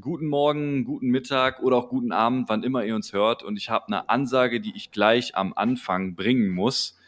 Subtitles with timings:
[0.00, 3.42] Guten Morgen, guten Mittag oder auch guten Abend, wann immer ihr uns hört.
[3.42, 6.98] Und ich habe eine Ansage, die ich gleich am Anfang bringen muss.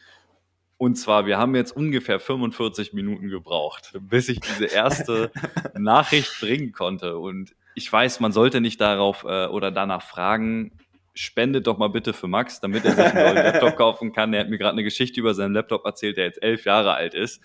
[0.77, 5.31] Und zwar, wir haben jetzt ungefähr 45 Minuten gebraucht, bis ich diese erste
[5.79, 7.19] Nachricht bringen konnte.
[7.19, 10.73] Und ich weiß, man sollte nicht darauf äh, oder danach fragen,
[11.15, 14.35] spendet doch mal bitte für Max, damit er sich einen neuen Laptop kaufen kann.
[14.35, 17.15] Er hat mir gerade eine Geschichte über seinen Laptop erzählt, der jetzt elf Jahre alt
[17.15, 17.41] ist.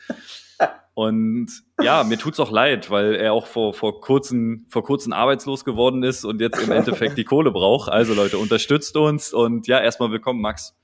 [0.93, 1.47] Und
[1.81, 6.03] ja, mir tut's auch leid, weil er auch vor, vor, kurzem, vor kurzem arbeitslos geworden
[6.03, 7.89] ist und jetzt im Endeffekt die Kohle braucht.
[7.89, 10.75] Also Leute, unterstützt uns und ja, erstmal willkommen, Max.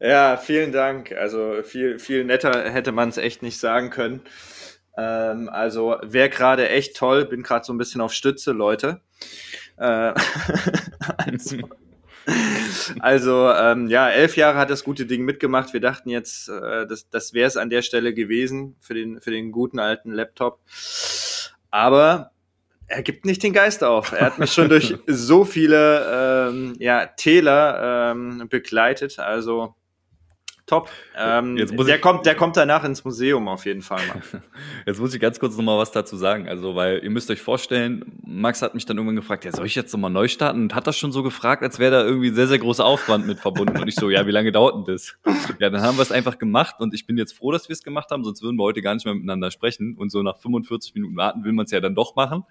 [0.00, 1.12] Ja, vielen Dank.
[1.12, 4.20] Also viel, viel netter hätte man es echt nicht sagen können.
[4.96, 9.00] Ähm, also wäre gerade echt toll, bin gerade so ein bisschen auf Stütze, Leute.
[9.76, 10.14] Äh,
[11.18, 11.56] also,
[13.00, 15.72] also ähm, ja, elf Jahre hat das gute Ding mitgemacht.
[15.72, 19.30] Wir dachten jetzt, äh, das, das wäre es an der Stelle gewesen für den, für
[19.30, 20.60] den guten alten Laptop.
[21.70, 22.32] Aber
[22.86, 24.12] er gibt nicht den Geist auf.
[24.12, 29.18] Er hat mich schon durch so viele ähm, ja, Täler ähm, begleitet.
[29.18, 29.74] Also
[30.66, 30.90] top.
[31.16, 34.00] Ähm, der, kommt, der kommt danach ins Museum auf jeden Fall.
[34.06, 34.42] Mal.
[34.86, 36.48] Jetzt muss ich ganz kurz noch mal was dazu sagen.
[36.48, 39.74] Also, weil ihr müsst euch vorstellen, Max hat mich dann irgendwann gefragt, ja, soll ich
[39.74, 40.62] jetzt noch mal neu starten?
[40.62, 43.40] Und hat das schon so gefragt, als wäre da irgendwie sehr, sehr großer Aufwand mit
[43.40, 43.76] verbunden.
[43.78, 45.16] Und ich so, ja, wie lange dauert denn das?
[45.58, 47.82] Ja, dann haben wir es einfach gemacht und ich bin jetzt froh, dass wir es
[47.82, 49.96] gemacht haben, sonst würden wir heute gar nicht mehr miteinander sprechen.
[49.96, 52.44] Und so nach 45 Minuten warten will man es ja dann doch machen.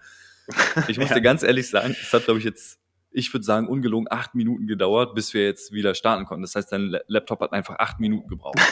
[0.88, 1.16] Ich muss ja.
[1.16, 2.81] dir ganz ehrlich sagen, es hat, glaube ich, jetzt
[3.12, 6.44] ich würde sagen, ungelogen acht Minuten gedauert, bis wir jetzt wieder starten konnten.
[6.44, 8.58] Das heißt, dein Laptop hat einfach acht Minuten gebraucht.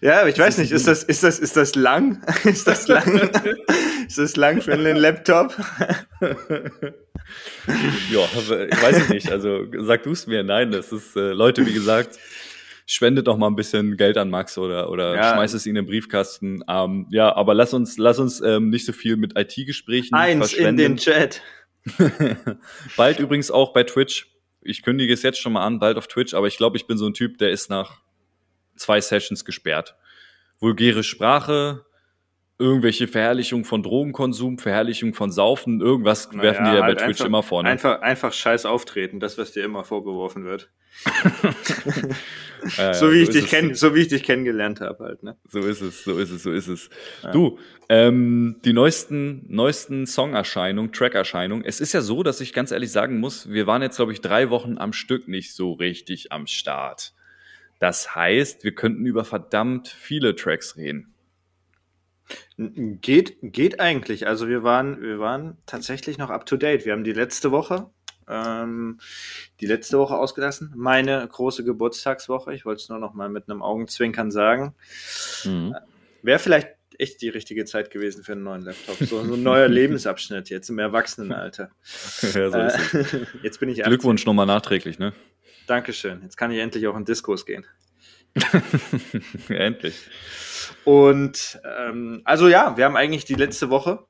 [0.00, 2.22] ja, aber ich weiß nicht, ist das, ist das, ist das lang?
[2.44, 3.30] Ist das lang?
[4.06, 5.56] ist das lang für einen Laptop?
[8.10, 8.24] ja,
[8.70, 9.30] ich weiß nicht.
[9.30, 10.44] Also sag du es mir.
[10.44, 12.18] Nein, das ist, äh, Leute, wie gesagt,
[12.86, 15.34] spendet doch mal ein bisschen Geld an Max oder, oder ja.
[15.34, 16.62] schmeißt es in den Briefkasten.
[16.68, 20.76] Ähm, ja, aber lass uns, lass uns ähm, nicht so viel mit IT-Gesprächen Eins in
[20.76, 21.42] den Chat.
[22.96, 24.28] bald übrigens auch bei Twitch.
[24.60, 26.98] Ich kündige es jetzt schon mal an, bald auf Twitch, aber ich glaube, ich bin
[26.98, 28.00] so ein Typ, der ist nach
[28.76, 29.96] zwei Sessions gesperrt.
[30.58, 31.85] Vulgäre Sprache,
[32.58, 37.20] irgendwelche Verherrlichung von Drogenkonsum, Verherrlichung von Saufen, irgendwas naja, werfen die ja halt bei Twitch
[37.20, 37.68] einfach, immer vorne.
[37.68, 40.70] Einfach, einfach scheiß auftreten, das, was dir immer vorgeworfen wird.
[42.78, 45.36] ja, so, wie so ich dich kenn, so wie ich dich kennengelernt habe halt, ne?
[45.46, 46.88] So ist es, so ist es, so ist es.
[47.22, 47.32] Ja.
[47.32, 47.58] Du,
[47.90, 51.66] ähm, die neuesten, neuesten Songerscheinungen, Trackerscheinungen.
[51.66, 54.22] Es ist ja so, dass ich ganz ehrlich sagen muss, wir waren jetzt, glaube ich,
[54.22, 57.12] drei Wochen am Stück nicht so richtig am Start.
[57.78, 61.14] Das heißt, wir könnten über verdammt viele Tracks reden.
[62.56, 64.26] Geht, geht eigentlich.
[64.26, 66.84] Also wir waren, wir waren tatsächlich noch up to date.
[66.84, 67.90] Wir haben die letzte Woche,
[68.28, 68.98] ähm,
[69.60, 70.72] die letzte Woche ausgelassen.
[70.74, 72.54] Meine große Geburtstagswoche.
[72.54, 74.74] Ich wollte es nur noch mal mit einem Augenzwinkern sagen.
[75.44, 75.76] Mhm.
[76.22, 78.96] Wäre vielleicht echt die richtige Zeit gewesen für einen neuen Laptop.
[78.96, 81.70] So, so ein neuer Lebensabschnitt jetzt im Erwachsenenalter.
[82.22, 83.26] ja, so ist es.
[83.42, 83.90] Jetzt bin ich 18.
[83.90, 85.12] Glückwunsch nochmal nachträglich, ne?
[85.66, 86.22] Dankeschön.
[86.22, 87.66] Jetzt kann ich endlich auch in Diskos gehen.
[89.48, 90.08] endlich.
[90.84, 94.06] Und ähm, also ja, wir haben eigentlich die letzte Woche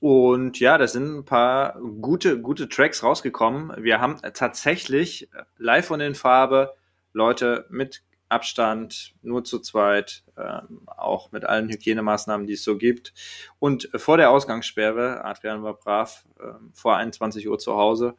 [0.00, 3.72] und ja, da sind ein paar gute, gute Tracks rausgekommen.
[3.84, 5.28] Wir haben tatsächlich
[5.58, 6.74] live und in Farbe
[7.12, 13.12] Leute mit Abstand, nur zu zweit, ähm, auch mit allen Hygienemaßnahmen, die es so gibt.
[13.58, 18.16] Und vor der Ausgangssperre, Adrian war brav, äh, vor 21 Uhr zu Hause,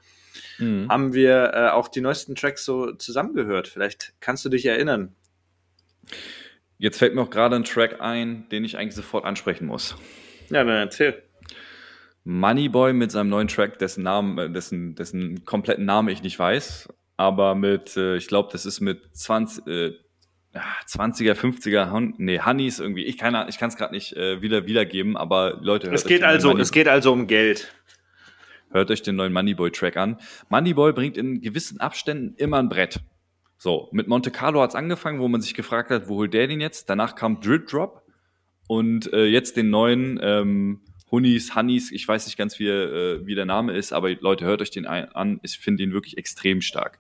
[0.60, 0.88] mhm.
[0.88, 3.68] haben wir äh, auch die neuesten Tracks so zusammengehört.
[3.68, 5.16] Vielleicht kannst du dich erinnern.
[6.78, 9.96] Jetzt fällt mir auch gerade ein Track ein, den ich eigentlich sofort ansprechen muss.
[10.50, 11.24] Ja, dann erzähl.
[12.26, 16.90] Moneyboy mit seinem neuen Track, dessen Namen, äh, dessen, dessen kompletten Namen ich nicht weiß,
[17.18, 19.92] aber mit, äh, ich glaube, das ist mit 20, äh,
[20.88, 23.04] 20er, 50er, Hon nee, Honeys irgendwie.
[23.06, 25.90] Ich kann ich kann es gerade nicht äh, wieder wiedergeben, aber Leute.
[25.92, 27.74] Es geht also, es geht also um Geld.
[28.70, 30.18] Hört euch den neuen Moneyboy Track an.
[30.50, 33.00] Moneyboy bringt in gewissen Abständen immer ein Brett.
[33.64, 36.60] So, mit Monte Carlo hat's angefangen, wo man sich gefragt hat, wo holt der den
[36.60, 36.90] jetzt?
[36.90, 38.02] Danach kam Drip Drop
[38.68, 43.36] und äh, jetzt den neuen ähm, Honeys, Honeys, ich weiß nicht ganz, wie, äh, wie
[43.36, 45.40] der Name ist, aber Leute, hört euch den an.
[45.44, 47.00] Ich finde ihn wirklich extrem stark.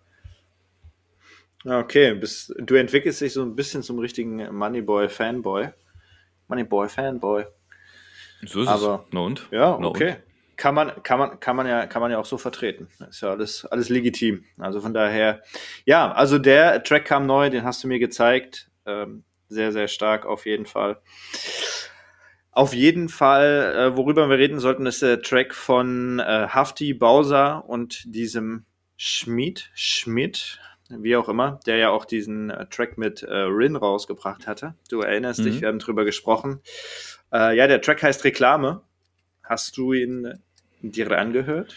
[1.65, 5.67] Okay, bist, du entwickelst dich so ein bisschen zum richtigen Moneyboy-Fanboy.
[6.47, 7.43] Moneyboy-Fanboy.
[8.45, 9.11] So ist Aber- es.
[9.13, 9.49] Na und?
[9.51, 10.15] Ja, Na okay.
[10.55, 12.87] Kann man, kann man, kann man ja, kann man ja auch so vertreten.
[13.09, 14.45] Ist ja alles, alles legitim.
[14.59, 15.41] Also von daher,
[15.85, 18.69] ja, also der Track kam neu, den hast du mir gezeigt.
[18.85, 21.01] Ähm, sehr, sehr stark auf jeden Fall.
[22.51, 27.63] Auf jeden Fall, äh, worüber wir reden sollten, ist der Track von äh, Hafti Bowser
[27.67, 28.65] und diesem
[28.95, 30.59] Schmied, Schmidt,
[30.89, 34.75] wie auch immer, der ja auch diesen äh, Track mit äh, Rin rausgebracht hatte.
[34.89, 35.43] Du erinnerst Mhm.
[35.45, 36.61] dich, wir haben drüber gesprochen.
[37.31, 38.83] Äh, ja, der Track heißt Reklame.
[39.43, 40.39] Hast du ihn
[40.81, 41.75] dir angehört?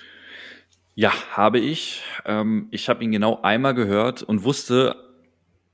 [0.94, 2.02] Ja, habe ich.
[2.24, 4.96] Ähm, ich habe ihn genau einmal gehört und wusste,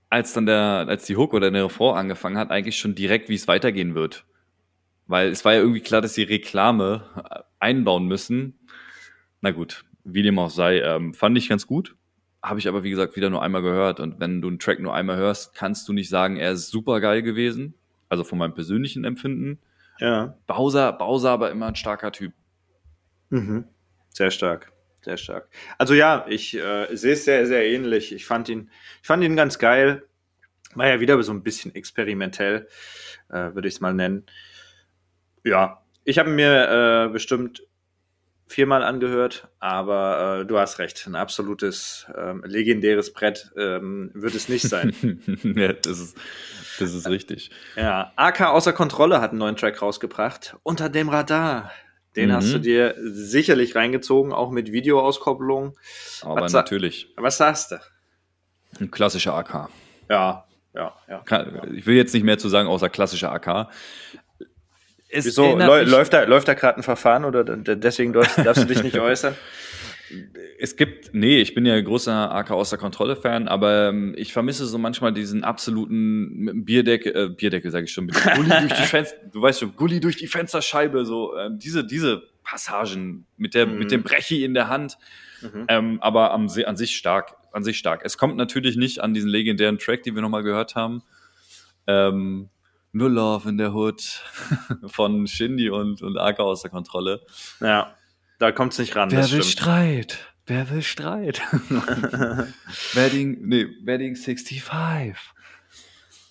[0.08, 3.34] als dann der, als die Hook oder der Refrain angefangen hat, eigentlich schon direkt, wie
[3.34, 4.24] es weitergehen wird.
[5.06, 8.58] Weil es war ja irgendwie klar, dass die Reklame äh, einbauen müssen.
[9.42, 11.94] Na gut, wie dem auch sei, ähm, fand ich ganz gut.
[12.42, 14.00] Habe ich aber, wie gesagt, wieder nur einmal gehört.
[14.00, 17.00] Und wenn du einen Track nur einmal hörst, kannst du nicht sagen, er ist super
[17.00, 17.74] geil gewesen.
[18.08, 19.58] Also von meinem persönlichen Empfinden.
[20.02, 20.37] Ja.
[20.49, 22.32] Bowser, Bowser aber immer ein starker Typ.
[23.31, 23.69] Mhm.
[24.08, 24.72] Sehr stark.
[25.02, 25.49] Sehr stark.
[25.78, 28.12] Also ja, ich äh, sehe es sehr, sehr ähnlich.
[28.12, 28.70] Ich fand ihn,
[29.00, 30.02] ich fand ihn ganz geil.
[30.75, 32.66] War ja wieder so ein bisschen experimentell,
[33.28, 34.26] äh, würde ich es mal nennen.
[35.44, 37.62] Ja, ich habe mir äh, bestimmt
[38.46, 41.06] viermal angehört, aber äh, du hast recht.
[41.06, 44.92] Ein absolutes ähm, legendäres Brett ähm, wird es nicht sein.
[45.56, 46.16] ja, das ist,
[46.78, 47.50] das ist richtig.
[47.76, 50.56] Ja, AK außer Kontrolle hat einen neuen Track rausgebracht.
[50.62, 51.70] Unter dem Radar.
[52.14, 52.34] Den Mhm.
[52.34, 55.78] hast du dir sicherlich reingezogen, auch mit Videoauskopplung.
[56.20, 57.80] Aber Was natürlich, Was sagst du?
[58.80, 59.68] ein klassischer AK.
[60.10, 61.18] Ja, ja, ja.
[61.24, 63.68] Kann- Ich will jetzt nicht mehr zu sagen, außer klassischer AK.
[65.14, 65.56] Es Wieso?
[65.58, 68.98] Läu läuft da, läuft da gerade ein Verfahren oder deswegen darfst, darfst du dich nicht
[68.98, 69.34] äußern?
[70.58, 74.66] Es gibt, nee, ich bin ja großer AK außer Kontrolle Fan, aber ähm, ich vermisse
[74.66, 78.72] so manchmal diesen absoluten mit dem Bierdeckel, äh, Bierdeckel sage ich schon, mit Gulli durch
[78.74, 83.54] die Fenster, du weißt schon, Gulli durch die Fensterscheibe, so ähm, diese diese Passagen mit
[83.54, 83.78] der Mhm.
[83.78, 84.98] mit dem Brechi in der Hand,
[85.40, 85.64] Mhm.
[85.68, 88.02] ähm, aber am, an sich stark, an sich stark.
[88.04, 91.02] Es kommt natürlich nicht an diesen legendären Track, den wir nochmal gehört haben.
[91.86, 92.48] Ähm,
[92.92, 94.02] nur Love in der Hood
[94.86, 97.20] von Shindy und und AK außer Kontrolle.
[97.60, 97.94] Ja,
[98.38, 99.44] da kommt es nicht ran, das stimmt.
[99.44, 100.18] Streit?
[100.46, 101.40] Wer will Streit?
[102.94, 105.14] Wedding, nee, Wedding 65.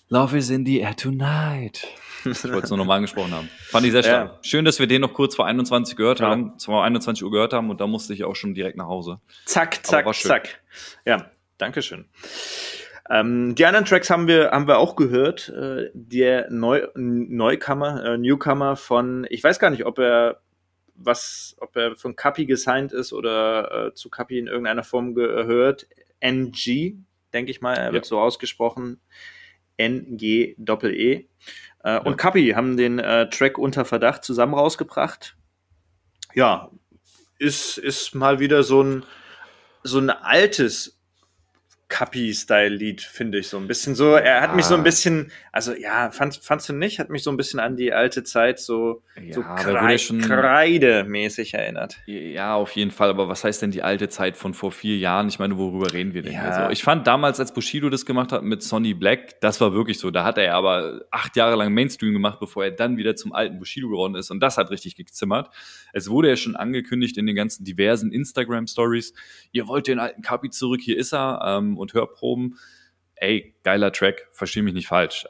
[0.08, 1.86] Love is in the air tonight.
[2.24, 3.48] Ich wollte es nur nochmal angesprochen haben.
[3.70, 4.28] Fand ich sehr stark.
[4.28, 4.38] Ja.
[4.42, 6.28] Schön, dass wir den noch kurz vor 21 gehört Ja.
[6.28, 9.18] haben, vor 21 Uhr gehört haben und da musste ich auch schon direkt nach Hause.
[9.44, 10.62] Zack, zack, zack.
[11.04, 12.04] Ja, Dankeschön.
[13.10, 15.48] Ähm, die anderen Tracks haben wir, haben wir auch gehört.
[15.50, 20.40] Äh, der Neu Neucomer, äh, Newcomer von, ich weiß gar nicht, ob er
[20.94, 25.86] was, ob er von Kapi gesigned ist oder äh, zu Kapi in irgendeiner Form gehört.
[26.20, 26.94] NG,
[27.32, 28.08] denke ich mal, er wird Ja.
[28.08, 29.00] so ausgesprochen.
[29.78, 31.26] N-G-E-E.
[31.84, 35.36] Äh, Und Kapi haben den äh, Track unter Verdacht zusammen rausgebracht.
[36.34, 36.70] Ja,
[37.38, 39.04] ist, ist mal wieder so ein,
[39.82, 41.00] so ein altes
[41.92, 44.14] Kapi-Style-Lied, finde ich so ein bisschen so.
[44.14, 44.84] Er hat mich so ein Ja.
[44.84, 46.98] bisschen, also ja, fand, fandst du nicht?
[46.98, 51.54] Hat mich so ein bisschen an die alte Zeit so, so aber wurde Krei Kreidemäßig
[51.54, 51.98] erinnert.
[52.06, 53.10] Ja, auf jeden Fall.
[53.10, 55.28] Aber was heißt denn die alte Zeit von vor vier Jahren?
[55.28, 56.42] Ich meine, worüber reden wir denn Ja.
[56.56, 56.64] hier?
[56.66, 59.98] So, ich fand damals, als Bushido das gemacht hat mit Sonny Black, das war wirklich
[59.98, 60.10] so.
[60.10, 63.58] Da hat er aber acht Jahre lang Mainstream gemacht, bevor er dann wieder zum alten
[63.58, 64.30] Bushido geworden ist.
[64.30, 65.50] Und das hat richtig gezimmert.
[65.92, 69.12] Es wurde ja schon angekündigt in den ganzen diversen Instagram-Stories.
[69.52, 71.40] Ihr wollt den alten Kapi zurück, hier ist er.
[71.44, 72.58] Ähm, und Hörproben.
[73.16, 75.26] Ey, geiler Track, verstehe mich nicht falsch.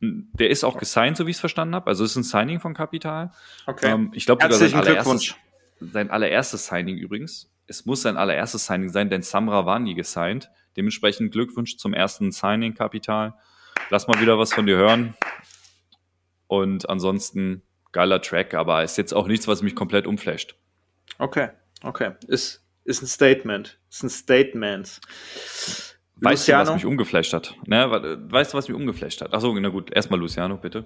[0.00, 1.88] Der ist auch gesigned, so wie ich es verstanden habe.
[1.88, 3.32] Also es ist ein Signing von Kapital.
[3.66, 3.90] Okay.
[3.90, 5.36] Ähm, ich glaube sein allererstes, Glückwunsch.
[5.80, 7.50] sein allererstes Signing übrigens.
[7.66, 10.50] Es muss sein allererstes Signing sein, denn Samra war nie gesigned.
[10.76, 13.34] Dementsprechend Glückwunsch zum ersten Signing Kapital.
[13.90, 15.14] Lass mal wieder was von dir hören.
[16.46, 20.54] Und ansonsten geiler Track, aber ist jetzt auch nichts, was mich komplett umflasht.
[21.18, 21.48] Okay,
[21.82, 22.12] okay.
[22.28, 23.78] Ist, ist ein Statement.
[23.90, 25.00] Ist ein Statement.
[26.20, 26.74] Weißt du, was Luciano?
[26.74, 27.54] mich umgeflasht hat?
[27.66, 27.88] Ne,
[28.30, 29.32] weißt du, was mich umgeflasht hat?
[29.32, 30.84] Achso, na gut, erstmal Luciano, bitte.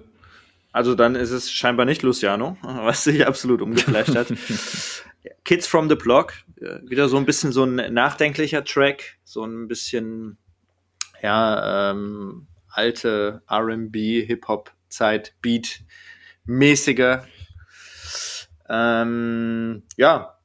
[0.71, 4.27] Also dann ist es scheinbar nicht Luciano, was sich absolut umgeflasht hat.
[5.45, 9.67] Kids from the Block, äh, wieder so ein bisschen so ein nachdenklicher Track, so ein
[9.67, 10.37] bisschen
[11.21, 15.81] ja ähm, alte R&B Hip Hop Zeit Beat
[16.45, 17.25] mäßiger.
[18.67, 20.37] Ähm, ja,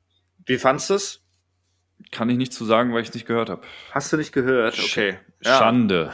[0.47, 1.25] wie fandst du es?
[2.11, 3.63] Kann ich nicht zu sagen, weil ich es nicht gehört habe.
[3.93, 4.79] Hast du nicht gehört?
[4.79, 5.19] Okay.
[5.45, 5.59] Ja.
[5.59, 6.13] Schande.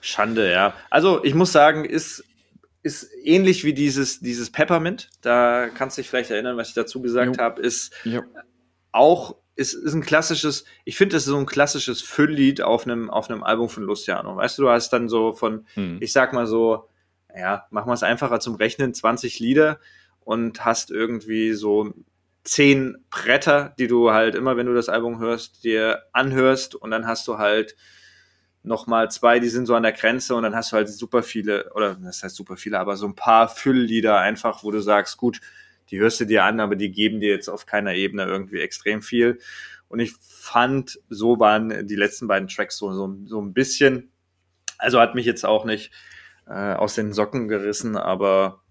[0.00, 0.74] Schande, ja.
[0.90, 2.24] Also ich muss sagen, ist,
[2.82, 5.08] ist ähnlich wie dieses, dieses Peppermint.
[5.22, 7.42] Da kannst du dich vielleicht erinnern, was ich dazu gesagt Jo.
[7.42, 8.22] habe, ist Ja.
[8.92, 13.08] auch, ist, ist ein klassisches, ich finde, das ist so ein klassisches Fülllied auf einem,
[13.08, 14.36] auf einem Album von Luciano.
[14.36, 15.98] Weißt du, du hast dann so von, Hm.
[16.00, 16.88] ich sag mal so,
[17.34, 19.78] ja, machen wir es einfacher zum Rechnen, 20 Lieder
[20.20, 21.92] und hast irgendwie so
[22.46, 27.06] zehn Bretter, die du halt immer, wenn du das Album hörst, dir anhörst und dann
[27.06, 27.76] hast du halt
[28.62, 31.72] nochmal zwei, die sind so an der Grenze und dann hast du halt super viele,
[31.74, 35.40] oder das heißt super viele, aber so ein paar Fülllieder einfach, wo du sagst, gut,
[35.90, 39.02] die hörst du dir an, aber die geben dir jetzt auf keiner Ebene irgendwie extrem
[39.02, 39.38] viel.
[39.88, 44.10] Und ich fand, so waren die letzten beiden Tracks so, so, so ein bisschen,
[44.78, 45.92] also hat mich jetzt auch nicht
[46.46, 48.62] äh, aus den Socken gerissen, aber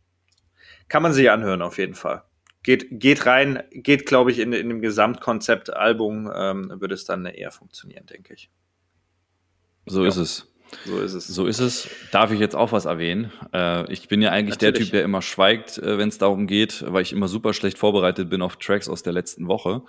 [0.89, 2.23] kann man sich anhören auf jeden Fall.
[2.65, 7.23] Geht, geht rein, geht, glaube ich, in, in dem Gesamtkonzept Album, ähm, würde es dann
[7.27, 8.49] eher funktionieren, denke ich.
[9.85, 10.07] So ja.
[10.07, 10.51] ist es.
[10.83, 11.27] So ist es.
[11.27, 11.87] So ist es.
[12.11, 13.31] Darf ich jetzt auch was erwähnen?
[13.53, 14.73] Äh, ich bin ja eigentlich Natürlich.
[14.73, 17.77] der Typ, der immer schweigt, äh, wenn es darum geht, weil ich immer super schlecht
[17.77, 19.83] vorbereitet bin auf Tracks aus der letzten Woche.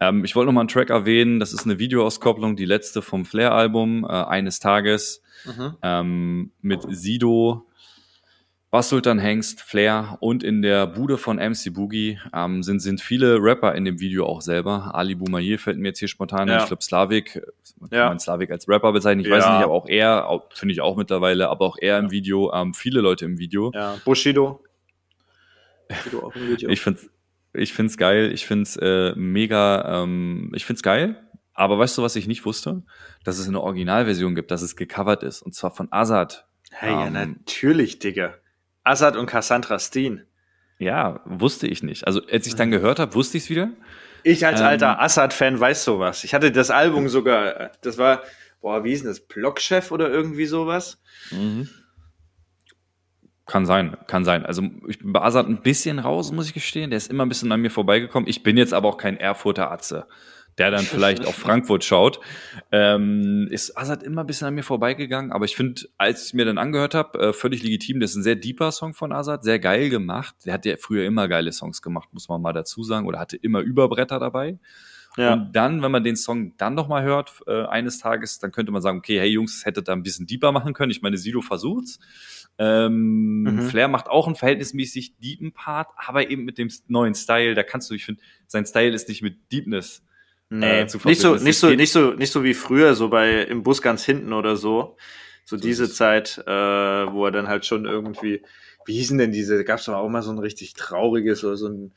[0.00, 1.38] Ähm, ich wollte noch mal einen Track erwähnen.
[1.38, 5.76] Das ist eine Videoauskopplung, die letzte vom Flair-Album, äh, eines Tages, mhm.
[5.82, 7.67] ähm, mit Sido,
[8.70, 13.38] was Sultan Hengst, Flair und in der Bude von MC Boogie ähm, sind, sind viele
[13.40, 14.94] Rapper in dem Video auch selber.
[14.94, 16.58] Ali Boumaier fällt mir jetzt hier spontan ja.
[16.58, 17.40] Ich glaube, Slavik,
[17.78, 18.08] man ja.
[18.08, 19.36] kann Slavik als Rapper bezeichnen, ich ja.
[19.36, 22.74] weiß nicht, aber auch er, finde ich auch mittlerweile, aber auch er im Video, ähm,
[22.74, 23.72] viele Leute im Video.
[23.74, 24.62] Ja, Bushido.
[25.88, 26.68] Bushido auch im Video.
[26.68, 27.00] Ich finde
[27.54, 31.16] ich find's geil, ich find's äh, mega, ähm, ich find's geil.
[31.54, 32.82] Aber weißt du, was ich nicht wusste?
[33.24, 35.42] Dass es eine Originalversion gibt, dass es gecovert ist.
[35.42, 36.46] Und zwar von Azad.
[36.70, 38.34] Hey, ähm, ja, natürlich, Digga.
[38.88, 40.24] Assad und Cassandra Steen.
[40.78, 42.06] Ja, wusste ich nicht.
[42.06, 43.70] Also als ich dann gehört habe, wusste ich es wieder.
[44.22, 46.24] Ich als ähm, alter Assad-Fan weiß sowas.
[46.24, 48.22] Ich hatte das Album sogar, das war,
[48.60, 51.00] boah, wie ist denn das, Blockchef oder irgendwie sowas?
[51.30, 51.68] Mhm.
[53.46, 54.44] Kann sein, kann sein.
[54.44, 56.90] Also ich bin bei Assad ein bisschen raus, muss ich gestehen.
[56.90, 58.28] Der ist immer ein bisschen an mir vorbeigekommen.
[58.28, 60.06] Ich bin jetzt aber auch kein Erfurter Atze
[60.58, 62.20] der dann vielleicht auf Frankfurt schaut,
[62.72, 65.32] ähm, ist Azad immer ein bisschen an mir vorbeigegangen.
[65.32, 68.00] Aber ich finde, als ich mir dann angehört habe, äh, völlig legitim.
[68.00, 70.34] Das ist ein sehr deeper Song von Azad, sehr geil gemacht.
[70.44, 73.36] Der hat ja früher immer geile Songs gemacht, muss man mal dazu sagen, oder hatte
[73.36, 74.58] immer Überbretter dabei.
[75.16, 75.32] Ja.
[75.32, 78.70] Und dann, wenn man den Song dann noch mal hört, äh, eines Tages, dann könnte
[78.70, 80.90] man sagen, okay, hey Jungs, hättet da ein bisschen deeper machen können.
[80.90, 81.98] Ich meine, Sido versucht's.
[82.58, 83.62] Ähm, mhm.
[83.62, 87.54] Flair macht auch einen verhältnismäßig deepen Part, aber eben mit dem neuen Style.
[87.54, 90.04] Da kannst du, ich finde, sein Style ist nicht mit Deepness
[90.50, 93.62] Nee, äh, nicht so, nicht so, nicht so, nicht so wie früher, so bei im
[93.62, 94.96] Bus ganz hinten oder so.
[95.44, 98.42] So, so diese Zeit, äh, wo er dann halt schon irgendwie,
[98.86, 101.94] wie hießen denn diese, gab's doch auch mal so ein richtig trauriges oder so ein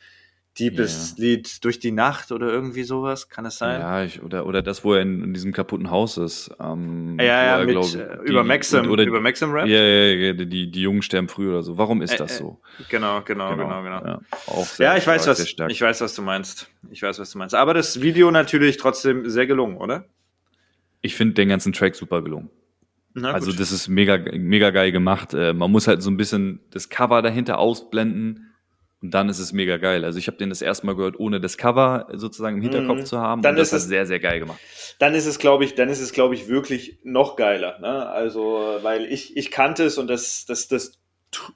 [0.58, 1.25] Diebes yeah.
[1.25, 3.79] Lied durch die Nacht oder irgendwie sowas, kann es sein?
[3.79, 6.51] Ja, ich, oder, oder das, wo er in, in diesem kaputten Haus ist.
[6.60, 9.65] Ähm, ja, ja, mit, glaub, äh, die, über Maxim, oder, über Maxim Rap?
[9.65, 11.77] Ja, ja, ja, die, die Jungen sterben früh oder so.
[11.77, 12.60] Warum ist das so?
[12.89, 14.01] Genau, genau, genau, genau.
[14.01, 14.05] genau.
[14.05, 16.70] Ja, auch sehr, ja ich weiß, was, ich weiß, was du meinst.
[16.91, 17.55] Ich weiß, was du meinst.
[17.55, 20.03] Aber das Video natürlich trotzdem sehr gelungen, oder?
[21.01, 22.50] Ich finde den ganzen Track super gelungen.
[23.13, 25.34] Na, also das ist mega, mega geil gemacht.
[25.34, 28.50] Äh, man muss halt so ein bisschen das Cover dahinter ausblenden
[29.01, 30.05] und dann ist es mega geil.
[30.05, 33.05] Also ich habe den das erste Mal gehört, ohne das Cover sozusagen im Hinterkopf mhm.
[33.05, 33.41] zu haben.
[33.41, 34.60] Dann und das ist es sehr, sehr geil gemacht.
[35.00, 37.79] Dann ist es, glaube ich, dann ist es, glaube ich, wirklich noch geiler.
[37.79, 38.08] Ne?
[38.08, 41.00] Also, weil ich, ich kannte es und das, das, das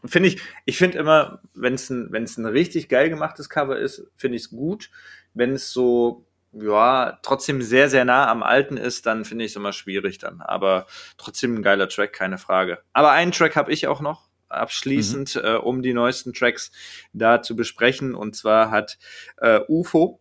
[0.03, 3.77] finde ich, ich finde immer, wenn es ein, wenn es ein richtig geil gemachtes Cover
[3.77, 4.89] ist, finde ich es gut.
[5.35, 9.55] Wenn es so, ja, trotzdem sehr, sehr nah am Alten ist, dann finde ich es
[9.55, 10.41] immer schwierig dann.
[10.41, 10.87] Aber
[11.17, 12.79] trotzdem ein geiler Track, keine Frage.
[12.93, 15.41] Aber einen Track habe ich auch noch abschließend, mhm.
[15.43, 16.71] äh, um die neuesten Tracks
[17.13, 18.15] da zu besprechen.
[18.15, 18.97] Und zwar hat
[19.37, 20.19] äh, UFO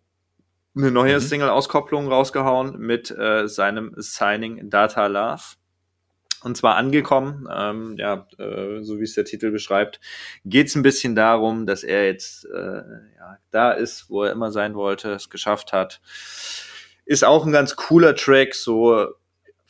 [0.76, 1.20] eine neue mhm.
[1.20, 5.42] Single-Auskopplung rausgehauen mit äh, seinem Signing Data Love.
[6.42, 9.98] Und zwar angekommen, ähm, ja, äh, so wie es der Titel beschreibt,
[10.44, 12.82] geht es ein bisschen darum, dass er jetzt äh,
[13.16, 16.02] ja, da ist, wo er immer sein wollte, es geschafft hat.
[17.06, 19.14] Ist auch ein ganz cooler Track, so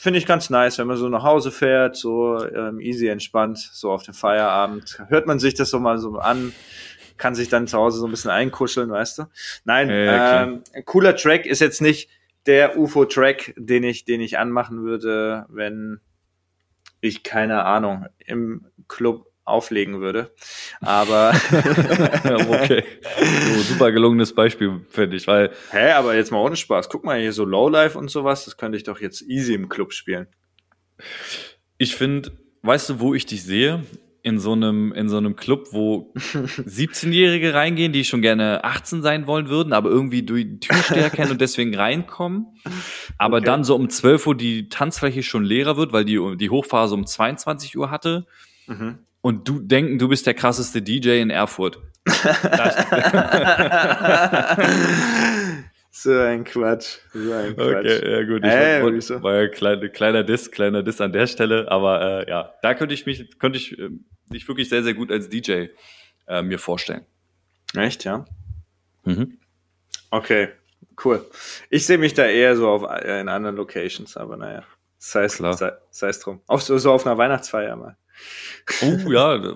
[0.05, 3.91] finde ich ganz nice, wenn man so nach Hause fährt, so ähm, easy entspannt, so
[3.91, 5.03] auf den Feierabend.
[5.09, 6.53] Hört man sich das so mal so an,
[7.17, 9.23] kann sich dann zu Hause so ein bisschen einkuscheln, weißt du?
[9.65, 12.11] Nein, ja, ähm, cooler Track ist jetzt nicht
[12.45, 16.01] der UFO-Track, den ich, den ich anmachen würde, wenn
[17.01, 20.33] ich keine Ahnung im Club auflegen würde.
[20.81, 21.33] Aber
[22.49, 22.85] okay.
[23.55, 25.51] So, super gelungenes Beispiel, finde ich, weil.
[25.71, 26.89] Hä, aber jetzt mal ohne Spaß.
[26.89, 29.93] Guck mal hier so Lowlife und sowas, das könnte ich doch jetzt easy im Club
[29.93, 30.27] spielen.
[31.79, 32.33] Ich finde,
[32.63, 33.85] weißt du, wo ich dich sehe?
[34.23, 39.27] In so einem, in so einem Club, wo 17-Jährige reingehen, die schon gerne 18 sein
[39.27, 42.47] wollen würden, aber irgendwie durch die Türsteher kennen und deswegen reinkommen.
[43.19, 43.45] Aber okay.
[43.45, 47.07] dann so um 12 Uhr die Tanzfläche schon leerer wird, weil die, die Hochphase um
[47.07, 48.25] 22 Uhr hatte.
[48.67, 51.79] Mhm und du denken, du bist der krasseste DJ in Erfurt.
[55.91, 56.99] so ein Quatsch.
[57.15, 57.87] So ein Quatsch.
[57.87, 58.45] Okay, ja gut.
[58.45, 59.23] Ich hey, war, so?
[59.23, 62.93] war ja kleiner, kleiner Diss, kleiner Diss an der Stelle, aber äh, ja, da könnte
[62.93, 63.89] ich mich, könnte ich äh,
[64.29, 65.69] mich wirklich sehr, sehr gut als DJ
[66.29, 67.07] äh, mir vorstellen.
[67.75, 68.27] Echt, ja?
[69.05, 69.39] Mhm.
[70.11, 70.49] Okay,
[71.03, 71.25] cool.
[71.71, 74.65] Ich sehe mich da eher so auf, äh, in anderen Locations, aber naja.
[74.99, 76.43] Sei es drum.
[76.47, 77.97] Auch so, so auf einer Weihnachtsfeier mal.
[78.83, 79.55] Oh ja,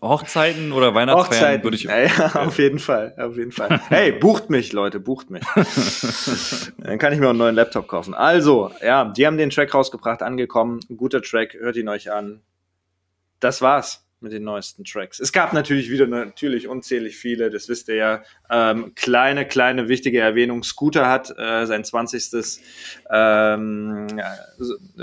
[0.00, 1.84] Hochzeiten oder Weihnachtsfeiern würde ich.
[1.84, 3.80] Ja, ja, auf jeden Fall, auf jeden Fall.
[3.88, 5.44] Hey, bucht mich, Leute, bucht mich.
[6.78, 8.14] Dann kann ich mir auch einen neuen Laptop kaufen.
[8.14, 10.80] Also, ja, die haben den Track rausgebracht, angekommen.
[10.96, 12.40] Guter Track, hört ihn euch an.
[13.40, 15.20] Das war's mit den neuesten Tracks.
[15.20, 18.22] Es gab natürlich wieder natürlich unzählig viele, das wisst ihr ja.
[18.50, 20.62] Ähm, kleine, kleine, wichtige Erwähnung.
[20.62, 22.60] Scooter hat äh, sein 20.
[23.10, 24.06] Ähm,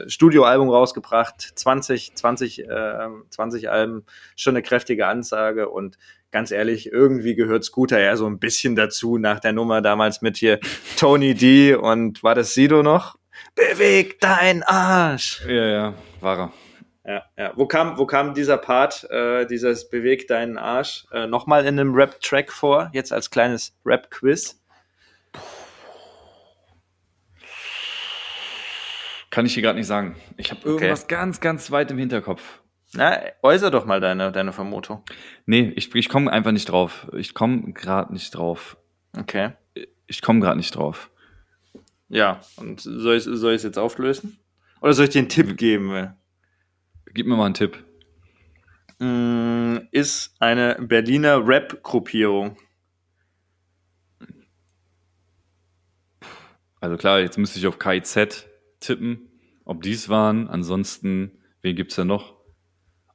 [0.07, 1.41] Studioalbum rausgebracht.
[1.55, 4.05] 20, 20, äh, 20 Alben,
[4.35, 5.97] schon eine kräftige Ansage und
[6.31, 10.35] ganz ehrlich, irgendwie gehört Scooter ja so ein bisschen dazu nach der Nummer damals mit
[10.35, 10.59] hier
[10.97, 13.15] Tony D und war das Sido noch?
[13.55, 15.41] Beweg dein Arsch!
[15.47, 16.64] Ja, ja, war er.
[17.07, 17.53] Ja, ja.
[17.55, 21.93] Wo kam, wo kam dieser Part, äh, dieses Beweg deinen Arsch, äh, nochmal in einem
[21.93, 24.59] Rap-Track vor, jetzt als kleines Rap-Quiz?
[29.29, 30.15] Kann ich dir gerade nicht sagen.
[30.37, 32.61] Ich habe irgendwas ganz, ganz weit im Hinterkopf.
[32.93, 35.03] Na, äußer doch mal deine, deine Vermutung.
[35.45, 37.07] Nee, ich, ich komme einfach nicht drauf.
[37.13, 38.77] Ich komme gerade nicht drauf.
[39.15, 39.51] Okay.
[40.07, 41.11] Ich komme gerade nicht drauf.
[42.07, 44.39] Ja, und soll ich soll es jetzt auflösen?
[44.81, 46.15] Oder soll ich dir einen Tipp geben?
[47.15, 47.83] Gib mir mal einen Tipp.
[48.99, 52.57] Mm, ist eine Berliner Rap-Gruppierung.
[56.81, 58.47] Also klar, jetzt müsste ich auf KIZ
[58.81, 59.29] tippen,
[59.63, 60.49] ob dies waren.
[60.49, 61.31] Ansonsten,
[61.61, 62.35] wen gibt's da noch?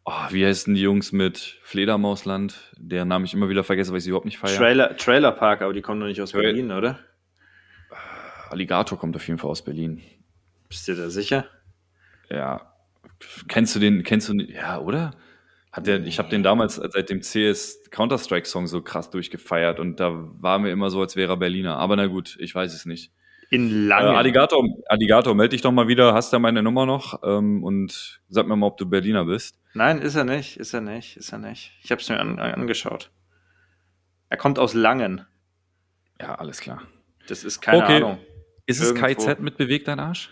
[0.07, 4.05] Oh, wie heißen die Jungs mit Fledermausland, deren Namen ich immer wieder vergesse, weil ich
[4.05, 4.57] sie überhaupt nicht feiere.
[4.57, 6.99] Trailer, Trailer Park, aber die kommen doch nicht aus Trail- Berlin, oder?
[8.49, 10.01] Alligator kommt auf jeden Fall aus Berlin.
[10.71, 11.47] Bist du da sicher?
[12.31, 12.70] Ja.
[13.49, 15.13] Kennst du den, kennst du den, ja, oder?
[15.73, 20.11] Hat der, ich habe den damals seit dem CS Counter-Strike-Song so krass durchgefeiert und da
[20.13, 21.77] war mir immer so, als wäre er Berliner.
[21.77, 23.13] Aber na gut, ich weiß es nicht.
[23.51, 24.17] In Äh, Langen.
[24.17, 28.47] Alligator, Alligator, melde dich doch mal wieder, hast da meine Nummer noch ähm, und sag
[28.49, 29.61] mir mal, ob du Berliner bist.
[29.75, 31.73] Nein, ist er nicht, ist er nicht, ist er nicht.
[31.85, 33.11] Ich habe es mir an, angeschaut.
[34.29, 35.25] Er kommt aus Langen.
[36.21, 36.83] Ja, alles klar.
[37.29, 37.97] Das ist keine Okay.
[37.97, 38.19] Ahnung.
[38.67, 39.07] Ist es Irgendwo.
[39.25, 40.31] KZ mit Bewegt dein Arsch?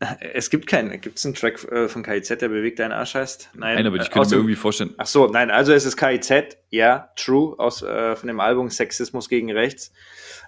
[0.20, 1.00] Es gibt keinen.
[1.00, 3.50] Gibt es einen Track äh, von KIZ, der bewegt deinen Arsch heißt?
[3.54, 5.84] Nein, Nein, aber ich äh, könnte aus mir irgendwie vorstellen, Ach so, nein, also es
[5.84, 9.92] ist KIZ, ja, true, aus, äh, von dem Album Sexismus gegen Rechts.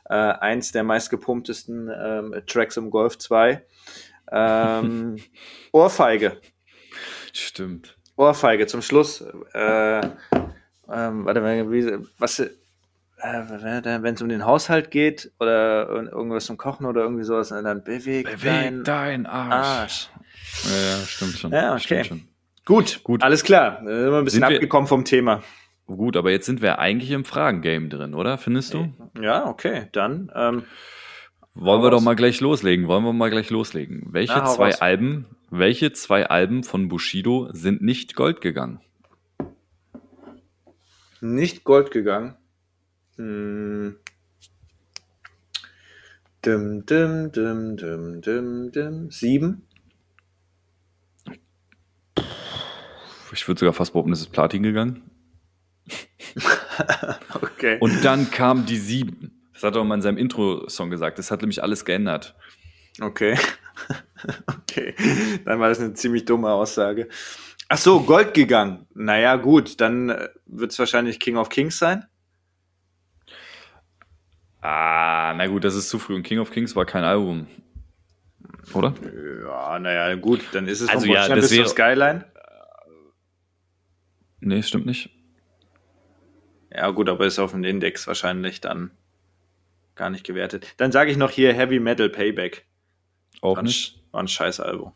[0.08, 3.62] Äh, eins der meistgepumptesten ähm, Tracks im Golf 2.
[4.32, 5.16] Ähm,
[5.72, 6.40] Ohrfeige.
[7.32, 7.96] stimmt.
[8.16, 9.22] Ohrfeige zum Schluss.
[9.52, 12.50] Äh, ähm, warte mal, wie, was, äh,
[13.22, 17.82] wenn es um den Haushalt geht oder ir- irgendwas zum Kochen oder irgendwie sowas, dann
[17.84, 20.08] beweg dein dein Arsch.
[20.64, 21.52] Ja, ja, stimmt schon.
[21.52, 21.80] Ja, okay.
[22.04, 22.28] Stimmt schon.
[22.64, 23.22] Gut, Gut.
[23.22, 23.80] alles klar.
[23.84, 25.42] Da sind wir ein bisschen Sind wir- abgekommen vom Thema.
[25.86, 28.36] Gut, aber jetzt sind wir eigentlich im Fragengame drin, oder?
[28.36, 28.92] Findest du?
[29.20, 30.30] Ja, okay, dann.
[30.34, 30.64] Ähm,
[31.54, 32.04] Wollen wir doch raus.
[32.04, 32.86] mal gleich loslegen.
[32.88, 34.06] Wollen wir mal gleich loslegen.
[34.12, 34.82] Welche Na, zwei raus.
[34.82, 38.80] Alben, welche zwei Alben von Bushido sind nicht Gold gegangen?
[41.20, 42.36] nicht Gold gegangen.
[43.18, 43.96] Hm.
[46.44, 49.10] Dim, dim, dim, dim, dim, dim.
[49.10, 49.66] Sieben?
[53.32, 55.10] Ich würde sogar fast behaupten, es ist Platin gegangen.
[57.58, 57.78] Okay.
[57.80, 59.50] Und dann kam die sieben.
[59.52, 61.18] Das hat er auch mal in seinem Intro-Song gesagt.
[61.18, 62.36] Das hat nämlich alles geändert.
[63.00, 63.36] Okay.
[64.46, 64.94] okay.
[65.44, 67.08] Dann war das eine ziemlich dumme Aussage.
[67.68, 68.86] Ach so, Gold gegangen.
[68.94, 72.06] Naja, gut, dann wird es wahrscheinlich King of Kings sein.
[74.60, 76.14] Ah, na gut, das ist zu früh.
[76.14, 77.46] Und King of Kings war kein Album.
[78.74, 78.92] Oder?
[79.44, 82.24] Ja, naja, gut, dann ist es Also vom ja, das bis wäre- Skyline.
[84.40, 85.10] Nee, stimmt nicht.
[86.72, 88.90] Ja, gut, aber ist auf dem Index wahrscheinlich dann
[89.94, 90.74] gar nicht gewertet.
[90.76, 92.66] Dann sage ich noch hier Heavy Metal Payback.
[93.40, 93.96] Auch War ein, nicht.
[93.96, 94.92] Sch- war ein scheiß Album.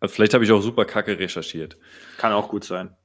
[0.00, 1.76] Also vielleicht habe ich auch super kacke recherchiert.
[2.18, 2.96] Kann auch gut sein.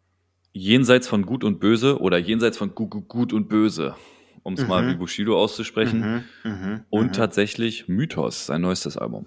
[0.52, 3.96] Jenseits von Gut und Böse oder Jenseits von Gu Gu Gut und Böse,
[4.44, 4.90] um es mal Mhm.
[4.90, 6.26] wie Bushido auszusprechen.
[6.44, 7.14] mhm, Und mhm.
[7.14, 9.26] tatsächlich Mythos, sein neuestes Album.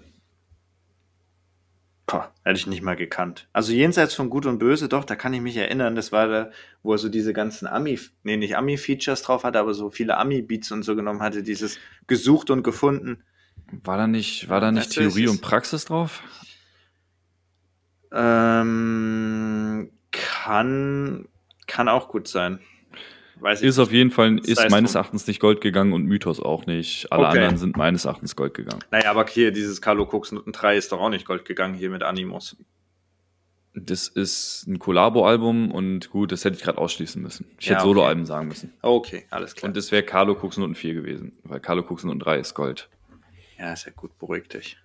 [2.05, 3.47] Boah, hätte ich nicht mal gekannt.
[3.53, 5.95] Also jenseits von Gut und Böse, doch, da kann ich mich erinnern.
[5.95, 6.51] Das war da,
[6.83, 10.71] wo er so diese ganzen Ami, nee, nicht Ami-Features drauf hatte, aber so viele Ami-Beats
[10.71, 11.43] und so genommen hatte.
[11.43, 13.23] Dieses gesucht und gefunden.
[13.83, 16.21] War da nicht, war da nicht Das Theorie und Praxis drauf?
[18.63, 21.27] Ähm, kann,
[21.67, 22.59] kann auch gut sein.
[23.39, 24.95] Weiß ich Ist auf jeden Fall, ist es meines.
[24.95, 27.11] Erachtens nicht Gold gegangen und Mythos auch nicht.
[27.11, 27.37] Alle Okay.
[27.39, 28.83] anderen sind meines Erachtens Gold gegangen.
[28.91, 31.89] Naja, aber hier dieses Carlo Cooks Noten 3 ist doch auch nicht Gold gegangen hier
[31.89, 32.55] mit Animus.
[33.75, 37.47] Das ist ein Collabo-Album und gut, das hätte ich gerade ausschließen müssen.
[37.59, 37.89] Ich Ja, hätte okay.
[37.89, 38.71] Solo-Alben sagen müssen.
[38.83, 39.67] Okay, alles klar.
[39.69, 42.87] Und das wäre Carlo Kuxnoten 4 gewesen, weil Carlo Kuxnoten 3 ist Gold.
[43.57, 44.77] Ja, ist ja gut, beruhig dich.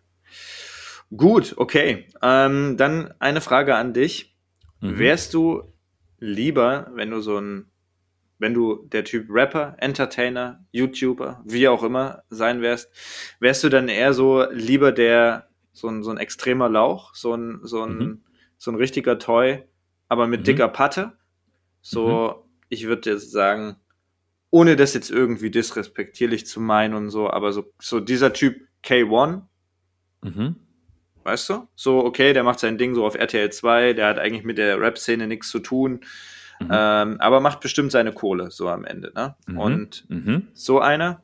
[1.14, 2.06] Gut, okay.
[2.22, 4.34] Ähm, dann eine Frage an dich.
[4.80, 4.98] Mhm.
[4.98, 5.64] Wärst du
[6.18, 7.66] lieber, wenn du so ein,
[8.38, 12.90] wenn du der Typ Rapper, Entertainer, YouTuber, wie auch immer sein wärst,
[13.40, 17.60] wärst du dann eher so lieber der, so ein, so ein extremer Lauch, so ein,
[17.62, 18.22] so ein, Mhm.
[18.56, 19.64] so ein richtiger Toy,
[20.08, 20.44] aber mit Mhm.
[20.44, 21.12] dicker Patte?
[21.80, 23.76] So, ich würde jetzt sagen,
[24.50, 29.42] ohne das jetzt irgendwie disrespektierlich zu meinen und so, aber so, so dieser Typ K1,
[30.22, 30.56] Mhm.
[31.24, 31.68] weißt du?
[31.74, 34.80] So, okay, der macht sein Ding so auf RTL 2, der hat eigentlich mit der
[34.80, 36.00] Rap-Szene nichts zu tun,
[36.60, 36.68] Mhm.
[36.72, 39.36] ähm, aber macht bestimmt seine Kohle so am Ende, ne?
[39.46, 39.58] Mhm.
[39.58, 40.48] Und Mhm.
[40.54, 41.22] so einer.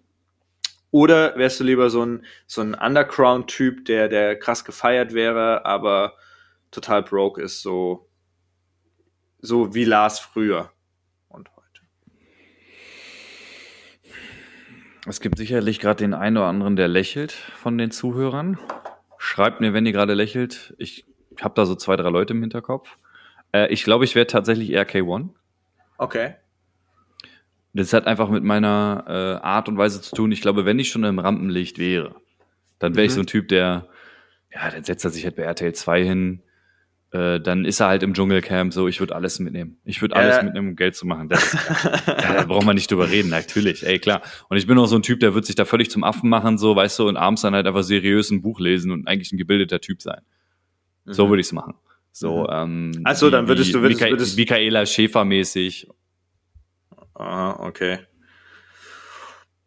[0.90, 6.14] Oder wärst du lieber so ein, so ein Underground-Typ, der, der krass gefeiert wäre, aber
[6.70, 8.08] total broke ist, so,
[9.40, 10.70] so wie Lars früher
[11.28, 11.80] und heute.
[15.06, 18.58] Es gibt sicherlich gerade den einen oder anderen, der lächelt von den Zuhörern.
[19.18, 20.74] Schreibt mir, wenn ihr gerade lächelt.
[20.78, 21.06] Ich
[21.40, 22.98] habe da so zwei, drei Leute im Hinterkopf.
[23.54, 25.28] Äh, ich glaube, ich wäre tatsächlich eher K1.
[25.96, 26.34] Okay.
[27.72, 30.32] Das hat einfach mit meiner äh, Art und Weise zu tun.
[30.32, 32.14] Ich glaube, wenn ich schon im Rampenlicht wäre,
[32.78, 33.14] dann wäre ich Mhm.
[33.16, 33.88] so ein Typ, der,
[34.52, 36.42] ja, dann setzt er sich halt bei RTL 2 hin.
[37.10, 39.78] Äh, dann ist er halt im Dschungelcamp so, ich würde alles mitnehmen.
[39.84, 41.28] Ich würde alles mitnehmen, um Geld zu machen.
[41.28, 41.52] Das
[42.06, 44.22] ja, da braucht man nicht drüber reden, natürlich, ey, klar.
[44.48, 46.58] Und ich bin auch so ein Typ, der wird sich da völlig zum Affen machen,
[46.58, 49.38] so, weißt du, und abends dann halt einfach seriös ein Buch lesen und eigentlich ein
[49.38, 50.22] gebildeter Typ sein.
[51.06, 51.74] So würde ich es machen.
[52.16, 52.46] So, Mhm.
[52.94, 55.88] ähm, Ach so, dann würdest du- würdest- Mika würdest- Michaela Schäfer-mäßig.
[57.16, 57.98] Ah, okay.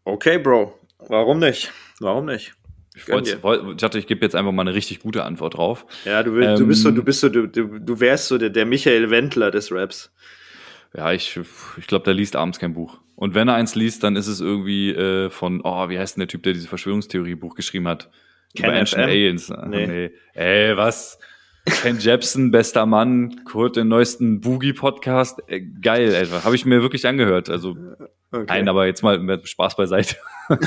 [0.06, 0.80] Okay, Bro.
[1.10, 1.72] Warum nicht?
[2.00, 2.54] Warum nicht?
[2.96, 3.32] Ich, wollte,
[3.72, 5.86] ich dachte, ich gebe jetzt einfach mal eine richtig gute Antwort drauf.
[6.06, 8.50] Ja, du, du bist so, Ähm, du bist so, du, du, du wärst so der,
[8.50, 10.12] der Michael Wendler des Raps.
[10.96, 11.38] Ja, ich,
[11.78, 13.00] ich glaube, der liest abends kein Buch.
[13.16, 16.22] Und wenn er eins liest, dann ist es irgendwie äh, von, oh, wie heißt denn
[16.22, 18.10] der Typ, der diese Verschwörungstheorie-Buch geschrieben hat?
[18.56, 19.04] Ken Über Ancient?
[19.04, 19.54] Aliens.
[19.68, 19.88] Nee.
[19.88, 20.12] Nee.
[20.34, 21.20] Ey, was?
[21.82, 25.40] Ken Jepsen, bester Mann, Kurt, den neuesten Boogie-Podcast.
[25.48, 26.46] Äh, geil, einfach.
[26.46, 27.50] Habe ich mir wirklich angehört.
[27.50, 27.76] Also,
[28.30, 28.44] Okay.
[28.50, 30.18] nein, aber jetzt mal mit Spaß beiseite.
[30.50, 30.60] man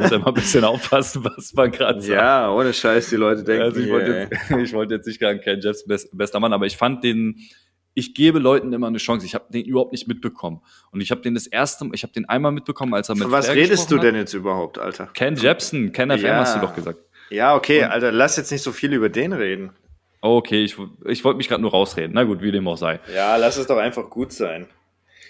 [0.00, 2.12] muss ja mal ein bisschen aufpassen, was man gerade sagt.
[2.12, 3.62] ja, ohne Scheiß, die Leute denken.
[3.62, 6.76] Also ich wollte jetzt, ich wollte jetzt nicht sagen, Ken best, bester Mann, aber ich
[6.76, 7.36] fand den,
[7.94, 9.24] ich gebe Leuten immer eine Chance.
[9.24, 10.60] Ich habe den überhaupt nicht mitbekommen.
[10.90, 13.32] Und ich habe den das erste, ich habe den einmal mitbekommen, als er mit Von
[13.32, 15.06] was Flair redest du denn jetzt überhaupt, Alter?
[15.14, 16.36] Ken Jepsen, Ken FM Ja.
[16.40, 16.98] hast du doch gesagt.
[17.30, 19.70] Ja, okay, Und- Alter, lass jetzt nicht so viel über den reden.
[20.20, 22.12] Okay, ich, ich wollte mich gerade nur rausreden.
[22.14, 23.00] Na gut, wie dem auch sei.
[23.14, 24.66] Ja, lass es doch einfach gut sein.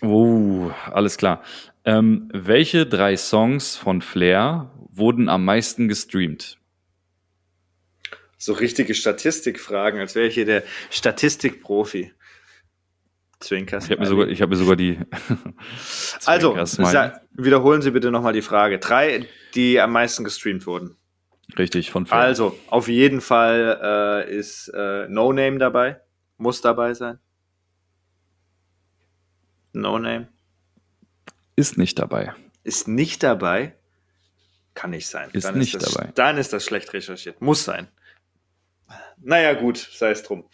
[0.02, 1.42] Oh, alles klar.
[1.84, 6.58] Ähm, welche drei Songs von Flair wurden am meisten gestreamt?
[8.38, 12.12] So richtige Statistikfragen, als wäre ich hier der Statistikprofi.
[13.40, 13.86] Zwinkerst.
[13.86, 14.98] Ich habe mir sogar, ich habe mir sogar die.
[16.24, 16.56] also,
[17.32, 18.78] wiederholen Sie bitte nochmal die Frage.
[18.78, 20.96] Drei, die am meisten gestreamt wurden.
[21.58, 22.20] Richtig von Flair.
[22.20, 26.00] Also, auf jeden Fall äh, ist äh, No Name dabei.
[26.38, 27.18] Muss dabei sein.
[29.72, 30.28] No Name.
[31.54, 32.34] ist nicht dabei.
[32.64, 33.74] Ist nicht dabei.
[34.74, 35.30] Kann nicht sein.
[35.32, 36.12] Ist nicht das, dabei.
[36.14, 37.40] Dann ist das schlecht recherchiert.
[37.40, 37.88] Muss sein.
[39.18, 40.44] Naja, gut, sei es drum.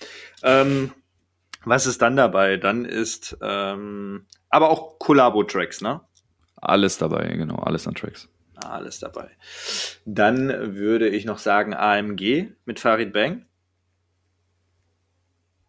[0.43, 0.93] Ähm,
[1.65, 2.57] was ist dann dabei?
[2.57, 6.01] Dann ist ähm, aber auch Collabo-Tracks, ne?
[6.57, 8.29] Alles dabei, genau, alles an Tracks.
[8.65, 9.31] Alles dabei.
[10.05, 13.47] Dann würde ich noch sagen AMG mit Farid Bang.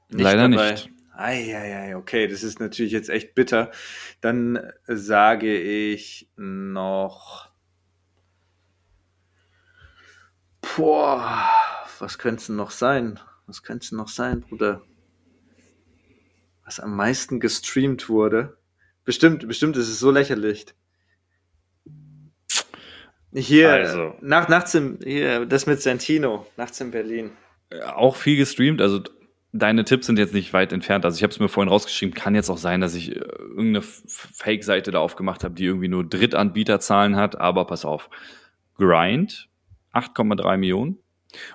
[0.09, 0.89] Leider nicht.
[1.15, 3.71] Eieiei, okay, das ist natürlich jetzt echt bitter.
[4.21, 7.51] Dann sage ich noch.
[10.75, 11.49] Boah,
[11.99, 13.19] was könnte es denn noch sein?
[13.45, 14.81] Was könnte es denn noch sein, Bruder?
[16.65, 18.57] Was am meisten gestreamt wurde?
[19.03, 20.65] Bestimmt, bestimmt ist es so lächerlich.
[23.33, 24.13] Hier, Also.
[24.21, 27.31] nach, nachts im, hier, das mit Santino, nachts in Berlin.
[27.95, 29.01] Auch viel gestreamt, also
[29.53, 31.05] deine Tipps sind jetzt nicht weit entfernt.
[31.05, 33.81] Also ich habe es mir vorhin rausgeschrieben, kann jetzt auch sein, dass ich äh, irgendeine
[33.81, 38.09] Fake-Seite da aufgemacht habe, die irgendwie nur Drittanbieterzahlen hat, aber pass auf.
[38.77, 39.47] Grind,
[39.93, 40.97] 8,3 Millionen.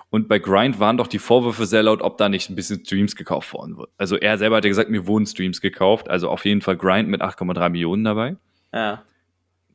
[0.09, 3.15] Und bei Grind waren doch die Vorwürfe sehr laut, ob da nicht ein bisschen Streams
[3.15, 3.89] gekauft worden wird.
[3.97, 6.09] Also er selber hat ja gesagt, mir wurden Streams gekauft.
[6.09, 8.35] Also auf jeden Fall Grind mit 8,3 Millionen dabei.
[8.73, 9.03] Ja.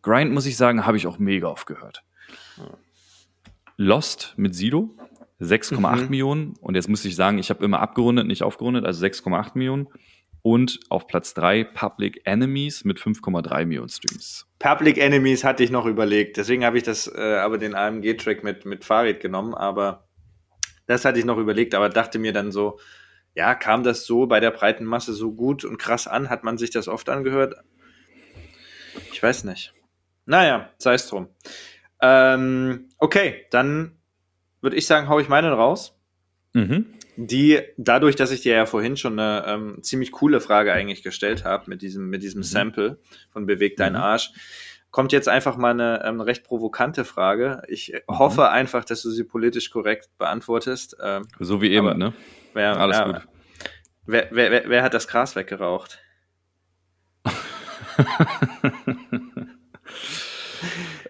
[0.04, 2.04] Grind, muss ich sagen, habe ich auch mega oft gehört.
[3.76, 4.94] Lost mit Sido,
[5.40, 6.10] 6,8 Mhm.
[6.10, 6.54] Millionen.
[6.60, 9.88] Und jetzt muss ich sagen, ich habe immer abgerundet, nicht aufgerundet, also 6,8 Millionen.
[10.42, 14.46] Und auf Platz 3 Public Enemies mit 5,3 Millionen Streams.
[14.58, 18.66] Public Enemies hatte ich noch überlegt, deswegen habe ich das, äh, aber den AMG-Track mit,
[18.66, 20.06] mit Farid genommen, aber
[20.86, 22.78] das hatte ich noch überlegt, aber dachte mir dann so,
[23.34, 26.28] ja, kam das so bei der breiten Masse so gut und krass an?
[26.28, 27.54] Hat man sich das oft angehört?
[29.12, 29.72] Ich weiß nicht.
[30.26, 31.28] Naja, sei es drum.
[32.00, 33.96] Ähm, okay, dann
[34.60, 35.98] würde ich sagen, hau ich meinen raus.
[36.52, 36.86] Mhm.
[37.16, 41.44] Die, dadurch, dass ich dir ja vorhin schon eine ähm, ziemlich coole Frage eigentlich gestellt
[41.44, 42.98] habe mit diesem, mit diesem Sample
[43.30, 44.00] von Beweg deinen Mhm.
[44.02, 44.32] Arsch,
[44.90, 47.62] kommt jetzt einfach mal eine ähm, recht provokante Frage.
[47.68, 50.96] Ich hoffe einfach, dass du sie politisch korrekt beantwortest.
[51.02, 52.12] Ähm, So wie eben, Aber- ne?
[52.52, 53.28] wer, Alles ja, gut.
[54.06, 55.98] Wer, wer, wer, wer hat das Gras weggeraucht?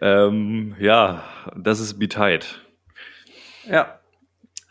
[0.04, 1.24] ähm, ja,
[1.56, 2.60] das ist Be Tight.
[3.68, 3.98] Ja,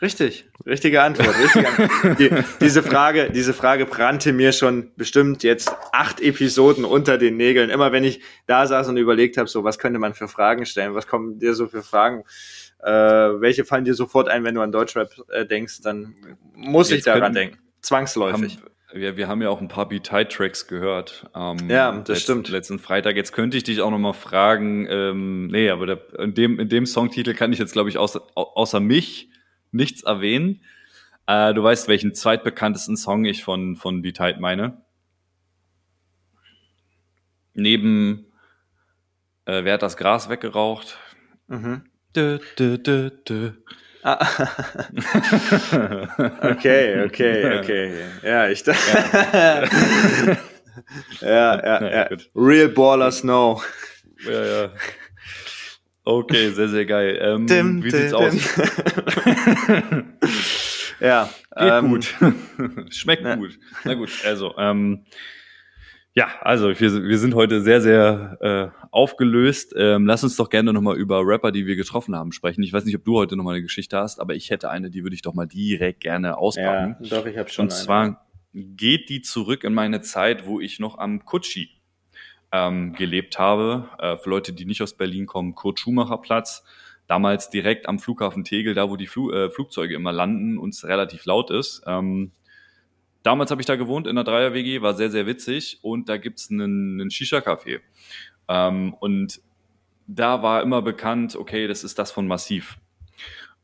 [0.01, 0.45] richtig.
[0.65, 1.35] Richtige Antwort.
[1.39, 2.19] Richtige Antwort.
[2.19, 2.29] Die,
[2.61, 7.69] diese, Frage, diese Frage brannte mir schon bestimmt jetzt acht Episoden unter den Nägeln.
[7.69, 10.93] Immer wenn ich da saß und überlegt habe, so was könnte man für Fragen stellen,
[10.93, 12.23] was kommen dir so für Fragen,
[12.83, 16.15] äh, welche fallen dir sofort ein, wenn du an Deutschrap äh, denkst, dann
[16.53, 17.57] muss ich Jetzt daran können- denken.
[17.81, 18.57] Zwangsläufig.
[18.57, 21.29] Haben, wir, wir haben ja auch ein paar Be Tight Tracks gehört.
[21.35, 22.49] Ähm, Ja, das letzten, stimmt.
[22.49, 23.15] Letzten Freitag.
[23.15, 24.87] Jetzt könnte ich dich auch noch mal fragen.
[24.89, 28.21] Ähm, nee, aber der, in, dem, in dem Songtitel kann ich jetzt, glaube ich, außer,
[28.35, 29.29] au- außer mich
[29.71, 30.61] nichts erwähnen.
[31.27, 34.81] Äh, du weißt, welchen zweitbekanntesten Song ich von, von Tight meine.
[37.53, 38.25] Neben
[39.45, 40.97] äh, Wer hat das Gras weggeraucht?
[41.47, 41.83] Mhm.
[42.15, 43.51] Dö, dö, dö, dö.
[44.03, 44.19] Ah.
[46.41, 47.91] okay, okay, okay.
[48.21, 48.91] Ja, ich dachte.
[51.21, 52.07] ja, ja, Ja, ja.
[52.09, 52.29] gut.
[52.35, 53.61] Real Ballers know.
[54.25, 54.69] Ja, ja.
[56.05, 57.17] Okay, sehr, sehr geil.
[57.21, 58.31] Ähm, Dim, wie dim, sieht's aus?
[58.33, 58.41] dim.
[60.99, 62.13] ja, Geht ähm, gut.
[62.89, 63.35] Schmeckt ja.
[63.35, 63.57] gut.
[63.85, 65.05] Na gut, also, ähm,
[66.15, 69.73] ja, also wir, wir sind heute sehr, sehr äh, aufgelöst.
[69.75, 72.61] Ähm, lass uns doch gerne nochmal über Rapper, die wir getroffen haben, sprechen.
[72.63, 75.03] Ich weiß nicht, ob du heute nochmal eine Geschichte hast, aber ich hätte eine, die
[75.03, 76.97] würde ich doch mal direkt gerne Ja, auspacken.
[77.09, 77.65] doch, ich habe schon.
[77.65, 81.69] Und zwar geht die zurück in meine Zeit, wo ich noch am Kutschi
[82.51, 83.89] ähm, gelebt habe.
[83.97, 86.63] Äh, für Leute, die nicht aus Berlin kommen, Kurt-Schumacher-Platz.
[87.07, 90.85] Damals direkt am Flughafen Tegel, da wo die Flu äh, Flugzeuge immer landen und es
[90.85, 91.81] relativ laut ist.
[91.87, 92.31] Ähm,
[93.23, 95.79] damals habe ich da gewohnt in der Dreier-WG, war sehr, sehr witzig.
[95.81, 97.79] Und da gibt's einen, einen Shisha-Café.
[98.47, 99.41] Ähm, und
[100.07, 102.77] da war immer bekannt, okay, das ist das von Massiv.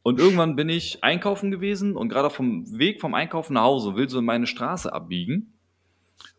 [0.01, 4.09] Und irgendwann bin ich einkaufen gewesen und gerade dem Weg vom Einkaufen nach Hause will
[4.09, 5.53] so in meine Straße abbiegen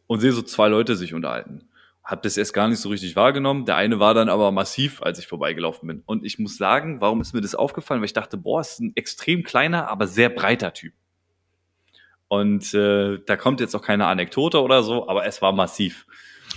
[0.06, 1.68] und sehe so zwei Leute sich unterhalten.
[2.02, 3.66] Hab das erst gar nicht so richtig wahrgenommen.
[3.66, 6.02] Der eine war dann aber massiv, als ich vorbeigelaufen bin.
[6.06, 8.00] Und ich muss sagen, warum ist mir das aufgefallen?
[8.00, 10.94] Weil ich dachte, boah, ist ein extrem kleiner, aber sehr breiter Typ.
[12.31, 16.07] Und äh, da kommt jetzt auch keine Anekdote oder so, aber es war massiv.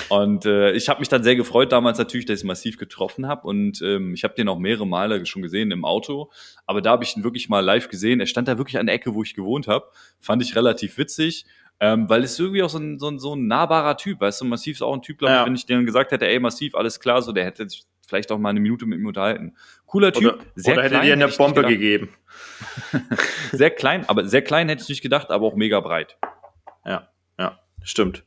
[0.10, 3.48] Und äh, ich habe mich dann sehr gefreut damals natürlich, dass ich massiv getroffen habe.
[3.48, 6.30] Und ähm, ich habe den auch mehrere Male schon gesehen im Auto.
[6.68, 8.20] Aber da habe ich ihn wirklich mal live gesehen.
[8.20, 9.88] Er stand da wirklich an der Ecke, wo ich gewohnt habe.
[10.20, 11.46] Fand ich relativ witzig.
[11.80, 14.46] Ähm, weil es irgendwie auch so ein, so, ein, so ein nahbarer Typ, weißt du,
[14.46, 15.42] Massiv ist auch ein Typ, glaube Ja.
[15.42, 18.32] ich, wenn ich denen gesagt hätte, ey, Massiv, alles klar, so, der hätte sich vielleicht
[18.32, 19.56] auch mal eine Minute mit ihm unterhalten.
[19.94, 21.70] Cooler Typ, Oder, sehr oder hätte klein, dir eine hätte Bombe gedacht.
[21.70, 22.10] gegeben.
[23.52, 26.18] Sehr klein, aber sehr klein hätte ich nicht gedacht, aber auch mega breit.
[26.84, 28.24] Ja, ja, stimmt.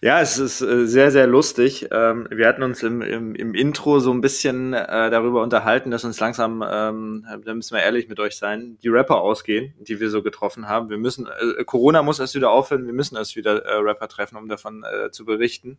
[0.00, 1.88] Ja, es ist äh, sehr, sehr lustig.
[1.90, 6.04] Ähm, wir hatten uns im, im, im Intro so ein bisschen äh, darüber unterhalten, dass
[6.04, 10.10] uns langsam, ähm, da müssen wir ehrlich mit euch sein, die Rapper ausgehen, die wir
[10.10, 10.90] so getroffen haben.
[10.90, 14.36] Wir müssen, äh, Corona muss erst wieder aufhören, wir müssen erst wieder äh, Rapper treffen,
[14.36, 15.78] um davon äh, zu berichten.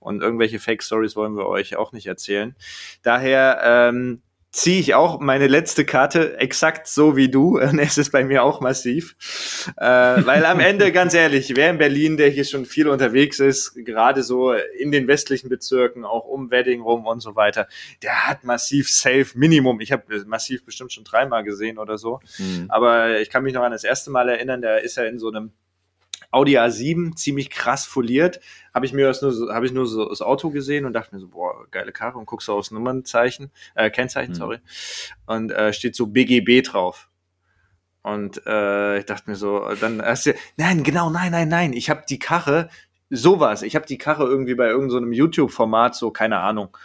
[0.00, 2.56] Und irgendwelche Fake-Stories wollen wir euch auch nicht erzählen.
[3.02, 4.22] Daher ähm,
[4.58, 7.58] ziehe ich auch meine letzte Karte exakt so wie du.
[7.60, 9.14] Und es ist bei mir auch massiv.
[9.76, 13.74] Äh, weil am Ende, ganz ehrlich, wer in Berlin, der hier schon viel unterwegs ist,
[13.76, 17.68] gerade so in den westlichen Bezirken, auch um Wedding rum und so weiter,
[18.02, 19.80] der hat massiv safe Minimum.
[19.80, 22.20] Ich habe massiv bestimmt schon dreimal gesehen oder so.
[22.68, 25.28] Aber ich kann mich noch an das erste Mal erinnern, da ist er in so
[25.28, 25.52] einem
[26.30, 28.40] Audi A7 ziemlich krass foliert.
[28.74, 31.14] Habe ich mir das nur so, habe ich nur so das Auto gesehen und dachte
[31.14, 34.36] mir so, boah, geile Karre und guckst so aufs Nummernzeichen, äh, Kennzeichen, Mhm.
[34.36, 34.58] sorry.
[35.26, 37.08] Und äh, steht so BGB drauf.
[38.02, 41.90] Und äh, ich dachte mir so, dann hast du, nein, genau, nein, nein, nein, ich
[41.90, 42.68] habe die Karre,
[43.10, 46.76] sowas, ich habe die Karre irgendwie bei irgendeinem so einem YouTube-Format, so, keine Ahnung,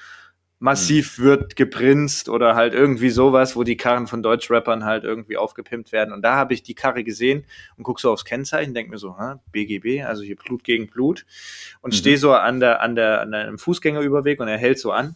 [0.63, 5.91] massiv wird geprinzt oder halt irgendwie sowas, wo die Karren von Deutschrappern halt irgendwie aufgepimpt
[5.91, 6.13] werden.
[6.13, 7.43] Und da habe ich die Karre gesehen
[7.75, 11.25] und guck so aufs Kennzeichen, denk mir so, hä, BGB, also hier Blut gegen Blut
[11.81, 11.97] und Mhm.
[11.97, 15.15] stehe so an der, an der, an einem Fußgängerüberweg und er hält so an.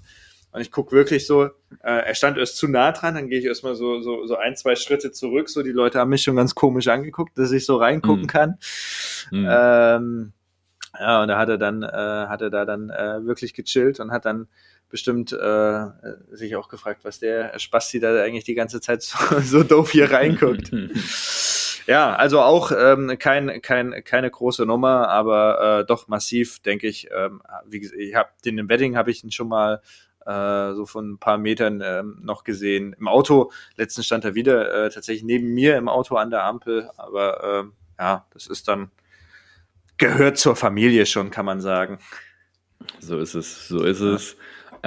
[0.51, 1.49] Und ich guck wirklich so, äh,
[1.81, 4.75] er stand erst zu nah dran, dann gehe ich erstmal so, so, so ein, zwei
[4.75, 5.47] Schritte zurück.
[5.47, 8.27] So, die Leute haben mich schon ganz komisch angeguckt, dass ich so reingucken Mhm.
[8.27, 8.57] kann.
[9.31, 9.47] Mhm.
[9.49, 10.33] Ähm,
[10.99, 14.11] ja, und da hat er dann, äh, hat er da dann äh, wirklich gechillt und
[14.11, 14.47] hat dann
[14.89, 15.85] bestimmt äh,
[16.31, 20.11] sich auch gefragt, was der Spasti da eigentlich die ganze Zeit so, so doof hier
[20.11, 20.71] reinguckt.
[21.87, 27.07] Ja, also auch ähm, kein, kein, keine große Nummer, aber äh, doch massiv, denke ich.
[27.15, 29.81] Ähm, wie gesagt, ich habe den im Wedding habe ich ihn schon mal
[30.25, 32.93] äh, so von ein paar Metern ähm, noch gesehen.
[32.99, 36.89] Im Auto, letztens stand er wieder äh, tatsächlich neben mir im Auto an der Ampel,
[36.97, 38.91] aber ähm, ja, das ist dann
[39.97, 41.99] gehört zur Familie schon, kann man sagen.
[42.99, 44.35] So ist es, so ist es.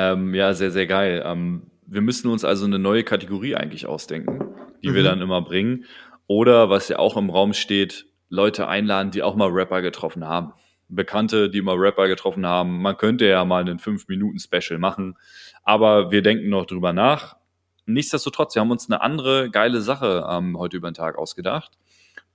[0.00, 1.22] Ähm, ja, sehr, sehr geil.
[1.26, 4.94] Ähm, wir müssen uns also eine neue Kategorie eigentlich ausdenken, die mhm.
[4.94, 5.84] wir dann immer bringen.
[6.26, 10.52] Oder was ja auch im Raum steht, Leute einladen, die auch mal Rapper getroffen haben.
[10.88, 12.80] Bekannte, die mal Rapper getroffen haben.
[12.80, 15.18] Man könnte ja mal einen 5-Minuten-Special machen.
[15.64, 17.36] Aber wir denken noch drüber nach.
[17.84, 21.72] Nichtsdestotrotz, wir haben uns eine andere geile Sache ähm, heute über den Tag ausgedacht.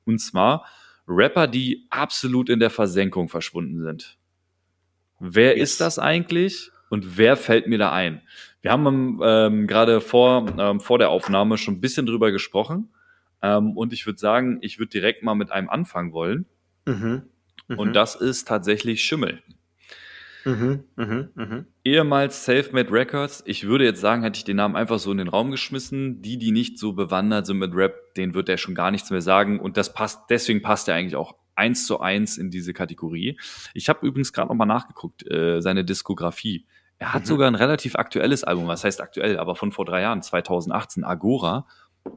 [0.05, 0.65] Und zwar
[1.07, 4.17] Rapper, die absolut in der Versenkung verschwunden sind.
[5.19, 5.71] Wer yes.
[5.71, 8.21] ist das eigentlich und wer fällt mir da ein?
[8.61, 12.89] Wir haben ähm, gerade vor, ähm, vor der Aufnahme schon ein bisschen drüber gesprochen.
[13.41, 16.45] Ähm, und ich würde sagen, ich würde direkt mal mit einem anfangen wollen.
[16.85, 17.23] Mhm.
[17.67, 17.79] Mhm.
[17.79, 19.41] Und das ist tatsächlich Schimmel.
[20.45, 21.65] Mhm, mh, mh.
[21.83, 23.43] Ehemals Selfmade Records.
[23.47, 26.21] Ich würde jetzt sagen, hätte ich den Namen einfach so in den Raum geschmissen.
[26.21, 29.21] Die, die nicht so bewandert sind mit Rap, denen wird er schon gar nichts mehr
[29.21, 29.59] sagen.
[29.59, 33.39] Und das passt, deswegen passt er eigentlich auch eins zu eins in diese Kategorie.
[33.73, 36.65] Ich habe übrigens gerade nochmal nachgeguckt, äh, seine Diskografie.
[36.97, 37.27] Er hat mhm.
[37.27, 41.67] sogar ein relativ aktuelles Album, was heißt aktuell, aber von vor drei Jahren, 2018, Agora.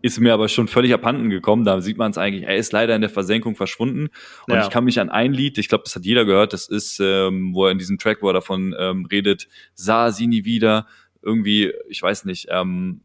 [0.02, 1.64] Ist mir aber schon völlig abhanden gekommen.
[1.64, 2.44] Da sieht man es eigentlich.
[2.44, 4.10] Er ist leider in der Versenkung verschwunden.
[4.46, 4.62] Und ja.
[4.62, 7.54] ich kann mich an ein Lied, ich glaube, das hat jeder gehört, das ist, ähm,
[7.54, 10.86] wo er in diesem Track, wo er davon ähm, redet, sah sie nie wieder.
[11.22, 13.00] Irgendwie, ich weiß nicht, ähm,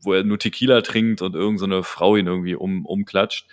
[0.00, 3.46] wo er nur Tequila trinkt und irgendeine so Frau ihn irgendwie um, umklatscht.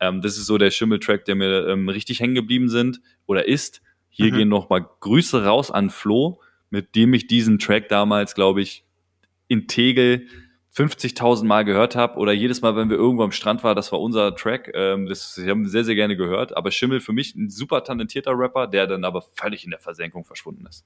[0.00, 3.80] Ähm, das ist so der Schimmeltrack, der mir ähm, richtig hängen geblieben sind oder ist.
[4.08, 4.36] Hier mhm.
[4.36, 6.40] gehen nochmal Grüße raus an Flo,
[6.70, 8.84] mit dem ich diesen Track damals, glaube ich,
[9.48, 10.26] in Tegel
[10.76, 14.00] 50.000 Mal gehört habe oder jedes Mal, wenn wir irgendwo am Strand waren, das war
[14.00, 14.70] unser Track.
[14.74, 16.56] Ähm, das wir haben sehr, sehr gerne gehört.
[16.56, 20.24] Aber Schimmel für mich ein super talentierter Rapper, der dann aber völlig in der Versenkung
[20.24, 20.84] verschwunden ist.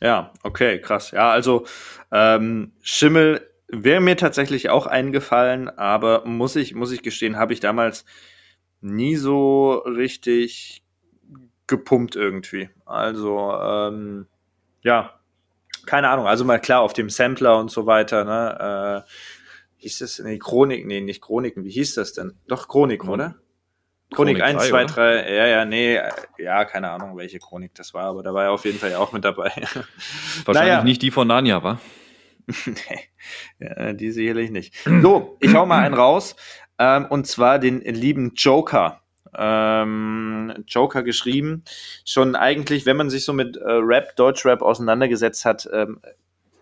[0.00, 1.10] Ja, okay, krass.
[1.10, 1.66] Ja, also
[2.10, 7.60] ähm, Schimmel wäre mir tatsächlich auch eingefallen, aber muss ich, muss ich gestehen, habe ich
[7.60, 8.04] damals
[8.80, 10.82] nie so richtig
[11.66, 12.68] gepumpt irgendwie.
[12.84, 14.26] Also, ähm,
[14.82, 15.12] ja,
[15.86, 19.04] keine Ahnung, also mal klar auf dem Sampler und so weiter, ne?
[19.04, 19.10] Äh,
[19.78, 22.34] hieß das, nee, Chronik, nee, nicht Chroniken, wie hieß das denn?
[22.46, 23.36] Doch, Chronik, oder?
[24.12, 25.98] Chronik, Chronik 1, 2, 3, ja, ja, nee,
[26.38, 28.98] ja, keine Ahnung, welche Chronik das war, aber da war er auf jeden Fall ja
[28.98, 29.50] auch mit dabei.
[30.44, 30.84] Wahrscheinlich naja.
[30.84, 31.80] nicht die von Narnia, wa?
[32.66, 33.08] nee,
[33.58, 34.74] ja, die sicherlich nicht.
[34.84, 36.36] So, ich hau mal einen raus,
[36.78, 39.01] ähm, und zwar den lieben Joker
[39.36, 41.64] ähm, Joker geschrieben.
[42.04, 46.00] Schon eigentlich, wenn man sich so mit äh, Rap, Deutschrap auseinandergesetzt hat, ähm,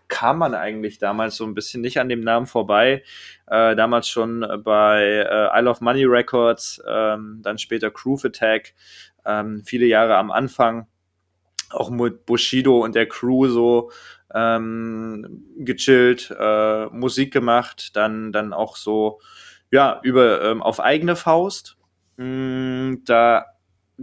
[0.09, 3.03] kam man eigentlich damals so ein bisschen nicht an dem Namen vorbei.
[3.47, 8.75] Äh, damals schon bei äh, I Love Money Records, ähm, dann später Groove Attack,
[9.25, 10.87] ähm, viele Jahre am Anfang
[11.71, 13.93] auch mit Bushido und der Crew so
[14.35, 19.21] ähm, gechillt, äh, Musik gemacht, dann dann auch so
[19.71, 21.77] ja über ähm, auf eigene Faust
[23.05, 23.47] da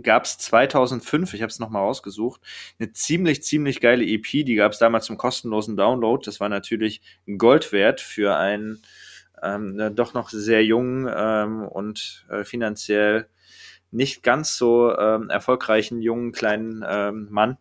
[0.02, 2.42] gab es 2005, ich habe es nochmal rausgesucht,
[2.80, 6.24] eine ziemlich, ziemlich geile EP, die gab es damals zum kostenlosen Download.
[6.26, 7.02] Das war natürlich
[7.38, 8.82] Gold wert für einen
[9.42, 13.28] ähm, doch noch sehr jungen ähm, und äh, finanziell
[13.92, 17.58] nicht ganz so ähm, erfolgreichen jungen kleinen ähm, Mann.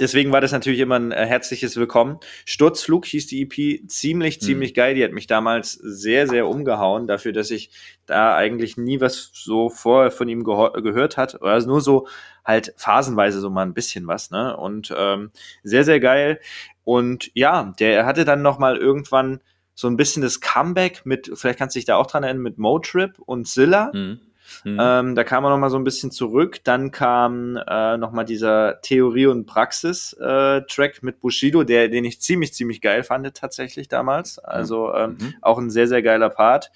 [0.00, 2.18] Deswegen war das natürlich immer ein äh, herzliches Willkommen.
[2.44, 4.44] Sturzflug hieß die EP, ziemlich, mhm.
[4.44, 4.96] ziemlich geil.
[4.96, 7.70] Die hat mich damals sehr, sehr umgehauen, dafür, dass ich
[8.06, 11.40] da eigentlich nie was so vorher von ihm gehört hat.
[11.42, 12.08] Also nur so
[12.44, 14.56] halt phasenweise so mal ein bisschen was, ne?
[14.56, 15.30] Und ähm,
[15.62, 16.40] sehr, sehr geil.
[16.82, 19.40] Und ja, der hatte dann noch mal irgendwann
[19.74, 22.58] so ein bisschen das Comeback mit, vielleicht kannst du dich da auch dran erinnern, mit
[22.58, 23.90] Motrip und Zilla.
[23.92, 24.20] Mhm.
[24.64, 24.78] Mhm.
[24.80, 26.62] Ähm, da kam er noch mal so ein bisschen zurück.
[26.64, 32.04] Dann kam äh, noch mal dieser Theorie und Praxis äh, Track mit Bushido, der den
[32.04, 34.38] ich ziemlich ziemlich geil fand tatsächlich damals.
[34.38, 35.34] Also ähm, mhm.
[35.42, 36.70] auch ein sehr sehr geiler Part.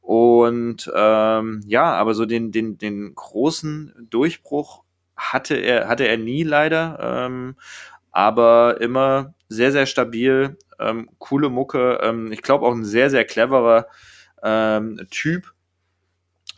[0.00, 4.82] Und ähm, ja, aber so den den den großen Durchbruch
[5.16, 6.98] hatte er hatte er nie leider.
[7.00, 7.56] Ähm,
[8.12, 12.00] aber immer sehr sehr stabil, ähm, coole Mucke.
[12.02, 13.86] Ähm, ich glaube auch ein sehr sehr cleverer
[14.42, 15.53] ähm, Typ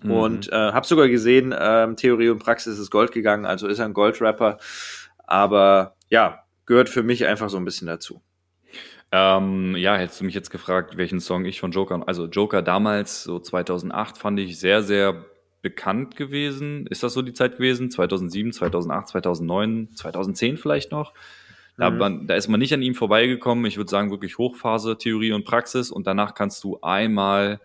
[0.02, 0.10] Mhm.
[0.10, 3.86] Und äh, habe sogar gesehen, ähm, Theorie und Praxis ist Gold gegangen, also ist er
[3.86, 4.58] ein Goldrapper.
[5.18, 8.20] Aber ja, gehört für mich einfach so ein bisschen dazu.
[9.12, 13.22] Ähm, ja, hättest du mich jetzt gefragt, welchen Song ich von Joker, also Joker damals,
[13.22, 15.24] so 2008, fand ich sehr, sehr
[15.62, 16.86] bekannt gewesen.
[16.88, 17.90] Ist das so die Zeit gewesen?
[17.90, 21.12] 2007, 2008, 2009, 2010 vielleicht noch?
[21.76, 21.98] Da, mhm.
[21.98, 23.64] man, da ist man nicht an ihm vorbeigekommen.
[23.66, 25.90] Ich würde sagen, wirklich Hochphase, Theorie und Praxis.
[25.90, 27.60] Und danach kannst du einmal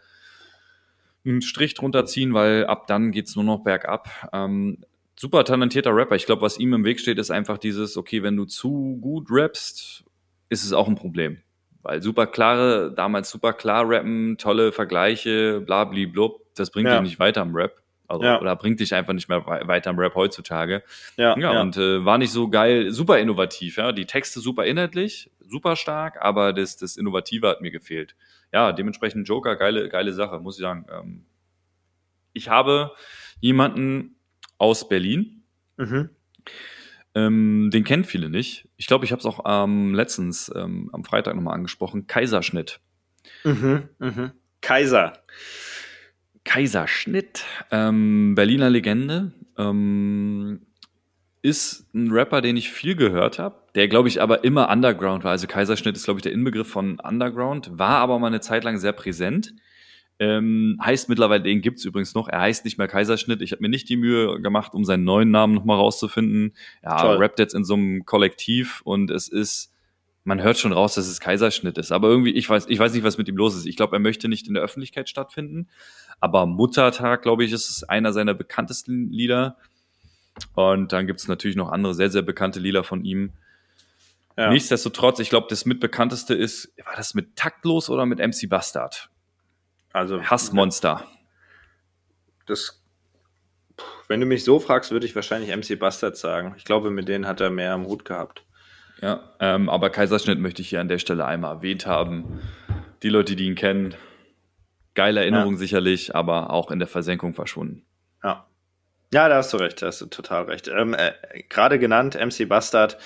[1.25, 4.09] einen Strich drunter ziehen, weil ab dann geht's nur noch bergab.
[4.33, 4.79] Ähm,
[5.15, 6.15] super talentierter Rapper.
[6.15, 9.27] Ich glaube, was ihm im Weg steht, ist einfach dieses, okay, wenn du zu gut
[9.29, 10.03] rappst,
[10.49, 11.37] ist es auch ein Problem.
[11.83, 16.95] Weil super klare, damals super klar rappen, tolle Vergleiche, bla bli blub, das bringt Ja.
[16.99, 17.77] dich nicht weiter im Rap.
[18.07, 18.41] Also, Ja.
[18.41, 20.83] Oder bringt dich einfach nicht mehr wei- weiter im Rap heutzutage.
[21.17, 21.61] Ja, Ja, ja.
[21.61, 23.91] und äh, war nicht so geil, super innovativ, ja.
[23.93, 28.15] Die Texte super inhaltlich, super stark, aber das, das Innovative hat mir gefehlt.
[28.51, 30.85] Ja, dementsprechend Joker, geile, geile Sache, muss ich sagen.
[30.91, 31.25] Ähm,
[32.33, 32.91] ich habe
[33.39, 34.15] jemanden
[34.57, 35.43] aus Berlin,
[35.77, 36.09] Mhm.
[37.15, 38.67] ähm, den kennen viele nicht.
[38.77, 42.07] Ich glaube, ich habe es auch ähm, letztens ähm, am Freitag nochmal angesprochen.
[42.07, 42.79] Kaiserschnitt.
[43.43, 43.89] Mhm.
[43.99, 44.31] Mhm.
[44.61, 45.13] Kaiser.
[46.43, 50.65] Kaiserschnitt, ähm, Berliner Legende, ähm,
[51.41, 55.31] ist ein Rapper, den ich viel gehört habe, der, glaube ich, aber immer Underground war.
[55.31, 58.77] Also Kaiserschnitt ist, glaube ich, der Inbegriff von Underground, war aber mal eine Zeit lang
[58.77, 59.53] sehr präsent.
[60.19, 62.27] Ähm, heißt mittlerweile, den gibt's übrigens noch.
[62.27, 63.41] Er heißt nicht mehr Kaiserschnitt.
[63.41, 66.53] Ich habe mir nicht die Mühe gemacht, um seinen neuen Namen nochmal rauszufinden.
[66.83, 67.17] Ja, Toll.
[67.17, 69.73] rappt jetzt in so einem Kollektiv und es ist,
[70.23, 71.91] man hört schon raus, dass es Kaiserschnitt ist.
[71.91, 73.65] Aber irgendwie, ich weiß, ich weiß nicht, was mit ihm los ist.
[73.65, 75.69] Ich glaube, er möchte nicht in der Öffentlichkeit stattfinden.
[76.19, 79.57] Aber Muttertag, glaube ich, ist einer seiner bekanntesten Lieder.
[80.55, 83.33] Und dann gibt's natürlich noch andere sehr, sehr bekannte Lieder von ihm.
[84.37, 84.49] Ja.
[84.49, 89.09] Nichtsdestotrotz, ich glaube, das mitbekannteste ist, war das mit Taktlos oder mit MC Bastard?
[89.93, 91.05] Also Hassmonster.
[92.45, 92.81] Das,
[94.07, 96.55] wenn du mich so fragst, würde ich wahrscheinlich MC Bastard sagen.
[96.57, 98.45] Ich glaube, mit denen hat er mehr am Hut gehabt.
[99.01, 102.39] Ja, ähm, aber Kaiserschnitt möchte ich hier an der Stelle einmal erwähnt haben.
[103.03, 103.95] Die Leute, die ihn kennen,
[104.93, 107.83] geile Erinnerung sicherlich, aber auch in der Versenkung verschwunden.
[109.13, 109.29] Ja.
[109.29, 110.67] Da hast du recht, da hast du total recht.
[110.67, 111.11] Ähm, äh,
[111.49, 112.97] Gerade genannt, MC Bastard,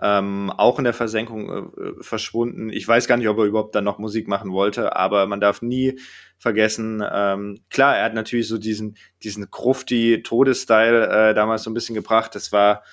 [0.00, 2.70] ähm, auch in der Versenkung äh, verschwunden.
[2.70, 5.60] Ich weiß gar nicht, ob er überhaupt dann noch Musik machen wollte, aber man darf
[5.62, 5.98] nie
[6.38, 11.74] vergessen, ähm, klar, er hat natürlich so diesen, diesen grufti Todesstyle äh, damals so ein
[11.74, 12.34] bisschen gebracht.
[12.36, 12.84] Das war,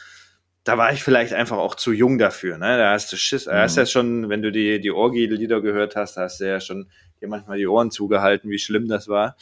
[0.63, 2.57] da war ich vielleicht einfach auch zu jung dafür.
[2.57, 2.77] Ne?
[2.77, 5.95] Da hast du Schiss, da hast du ja schon, wenn du die, die Orgi-Lieder gehört
[5.95, 6.89] hast, da hast du ja schon
[7.21, 9.35] dir manchmal die Ohren zugehalten, wie schlimm das war.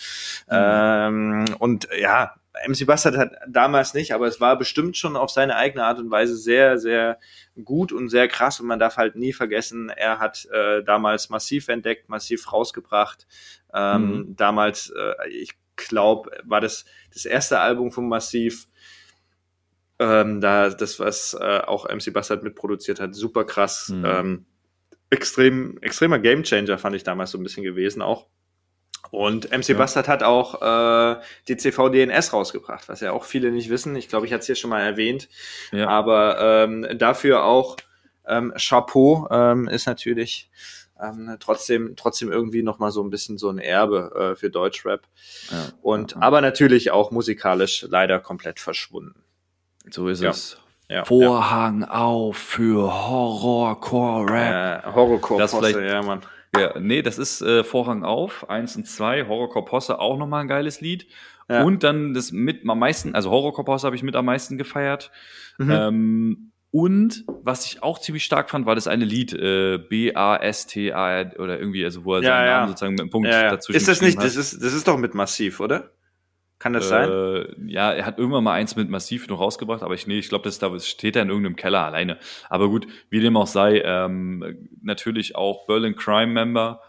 [0.49, 2.34] Ähm, und ja,
[2.68, 6.12] MC Bastard hat damals nicht, aber es war bestimmt schon auf seine eigene Art und
[6.12, 7.20] Weise sehr, sehr
[7.64, 8.60] gut und sehr krass.
[8.60, 13.28] Und man darf halt nie vergessen, er hat äh, damals massiv entdeckt, massiv rausgebracht.
[13.74, 14.36] Ähm, Mhm.
[14.36, 18.68] Damals, äh, ich glaube, war das das erste Album von Massiv.
[19.99, 23.89] Ähm, da das, was äh, auch MC Bastard mitproduziert hat, super krass.
[23.89, 24.06] Mhm.
[24.06, 24.45] Ähm,
[25.10, 28.28] extrem, extremer Gamechanger fand ich damals so ein bisschen gewesen auch.
[29.12, 29.78] Und MC Ja.
[29.78, 33.95] Bastard hat auch äh, die CV-DNS rausgebracht, was ja auch viele nicht wissen.
[33.95, 35.30] Ich glaube, ich hatte es hier schon mal erwähnt.
[35.72, 35.88] Ja.
[35.88, 37.78] Aber ähm, dafür auch
[38.28, 40.49] ähm, Chapeau ähm, ist natürlich
[41.01, 45.01] ähm, trotzdem, trotzdem irgendwie noch mal so ein bisschen so ein Erbe äh, für Deutschrap.
[45.51, 45.58] ja.
[45.82, 49.24] Und aber natürlich auch musikalisch leider komplett verschwunden.
[49.91, 50.30] So ist Ja.
[50.32, 50.58] es.
[50.89, 54.84] Ja, Vorhang auf für Horrorcore-Rap.
[54.86, 56.22] Äh, Horrorcore Das Posse, vielleicht- ja, Mann.
[56.56, 60.47] Ja, nee, das ist äh, Vorhang auf, eins und zwei, Horrorcore Posse auch nochmal ein
[60.47, 61.08] geiles Lied.
[61.49, 61.64] Ja.
[61.64, 65.12] Und dann das mit am meisten, also Horrorcore Posse habe ich mit am meisten gefeiert.
[65.58, 65.72] Mhm.
[65.72, 71.60] Ähm, und was ich auch ziemlich stark fand, war das eine Lied, äh, B-A-S-T-A oder
[71.60, 72.54] irgendwie, also wo er Ja, seinen ja.
[72.54, 73.51] Namen sozusagen mit einem Punkt ja, ja.
[73.51, 75.91] dazwischen Ist das nicht, geschrieben das ist, das ist doch mit Massiv, oder?
[76.64, 77.09] Kann das hat.
[77.09, 77.09] sein?
[77.11, 80.30] Äh, ja, er hat irgendwann mal eins mit Massiv noch rausgebracht, aber ich, nee, ich
[80.30, 82.18] glaube, das, da steht er in irgendeinem Keller alleine.
[82.49, 86.82] Aber gut, wie dem auch sei, ähm, natürlich auch Berlin Crime Member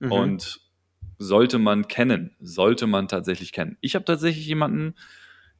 [0.00, 0.12] Mhm.
[0.12, 0.60] und
[1.18, 3.76] sollte man kennen, sollte man tatsächlich kennen.
[3.80, 4.94] Ich habe tatsächlich jemanden,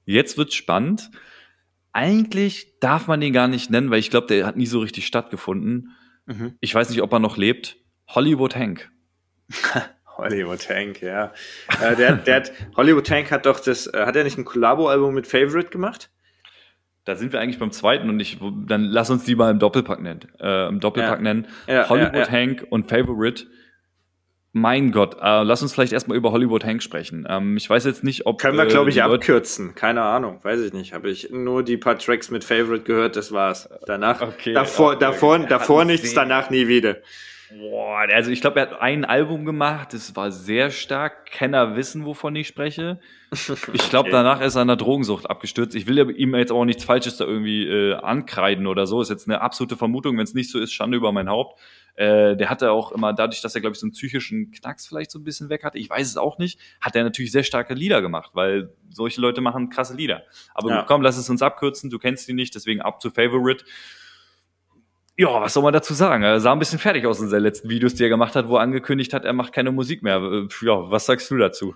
[0.05, 1.11] jetzt wird's spannend.
[1.93, 5.07] Eigentlich darf man den gar nicht nennen, weil ich glaube, der hat nie so richtig
[5.07, 5.91] stattgefunden.
[6.27, 6.55] Mhm.
[6.61, 7.77] Ich weiß nicht, ob er noch lebt.
[8.09, 8.91] Hollywood Hank.
[10.21, 11.33] Hollywood Tank, ja.
[11.83, 15.15] äh, der, der hat, Hollywood Tank hat doch das, äh, hat er nicht ein Collabo-Album
[15.15, 16.11] mit Favorite gemacht?
[17.05, 20.01] Da sind wir eigentlich beim zweiten und ich, dann lass uns die mal im Doppelpack
[20.01, 20.21] nennen.
[20.39, 21.23] Äh, Im Doppelpack Ja.
[21.23, 21.47] nennen.
[21.67, 22.31] Ja, Hollywood ja.
[22.31, 23.47] Hank und Favorite.
[24.53, 27.25] Mein Gott, äh, lass uns vielleicht erstmal über Hollywood Hank sprechen.
[27.29, 28.41] Ähm, ich weiß jetzt nicht, ob.
[28.41, 29.77] Können wir, äh, glaube ich, Leute- abkürzen.
[29.77, 30.93] Keine Ahnung, weiß ich nicht.
[30.93, 33.69] Habe ich nur die paar Tracks mit Favorite gehört, das war's.
[33.87, 34.99] Danach, Okay, davor, okay.
[35.01, 36.97] davor, davor nichts, danach nie wieder.
[37.59, 41.27] Boah, also ich glaube, er hat ein Album gemacht, das war sehr stark.
[41.27, 43.01] Kenner wissen, wovon ich spreche.
[43.73, 44.11] Ich glaube, Okay.
[44.11, 45.75] danach ist er an der Drogensucht abgestürzt.
[45.77, 49.01] Ich will ihm jetzt auch nichts Falsches da irgendwie äh, ankreiden oder so.
[49.01, 50.17] Ist jetzt eine absolute Vermutung.
[50.17, 51.61] Wenn es nicht so ist, Schande über mein Haupt.
[51.95, 55.11] Äh, der hatte auch immer, dadurch, dass er, glaube ich, so einen psychischen Knacks vielleicht
[55.13, 57.75] so ein bisschen weg hatte, ich weiß es auch nicht, hat er natürlich sehr starke
[57.75, 60.23] Lieder gemacht, weil solche Leute machen krasse Lieder.
[60.55, 60.79] Aber Ja.
[60.79, 61.91] gut, komm, lass es uns abkürzen.
[61.91, 63.65] Du kennst ihn nicht, deswegen ab zu Favorite
[65.21, 66.23] Ja, was soll man dazu sagen?
[66.23, 68.57] Er sah ein bisschen fertig aus in seinen letzten Videos, die er gemacht hat, wo
[68.57, 70.17] er angekündigt hat, er macht keine Musik mehr.
[70.17, 71.75] Äh, Ja, was sagst du dazu?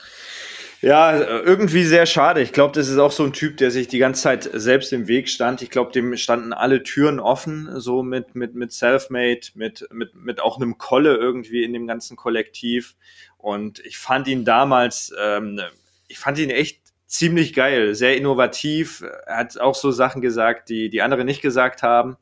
[0.80, 2.40] Ja, irgendwie sehr schade.
[2.40, 5.08] Ich glaube, das ist auch so ein Typ, der sich die ganze Zeit selbst im
[5.08, 5.60] Weg stand.
[5.60, 10.40] Ich glaube, dem standen alle Türen offen, so mit, mit, mit Selfmade, mit, mit, mit
[10.40, 12.94] auch einem Kolle irgendwie in dem ganzen Kollektiv.
[13.36, 15.60] Und ich fand ihn damals, ähm,
[16.08, 19.04] ich fand ihn echt ziemlich geil, sehr innovativ.
[19.26, 22.16] Er hat auch so Sachen gesagt, die die andere nicht gesagt haben.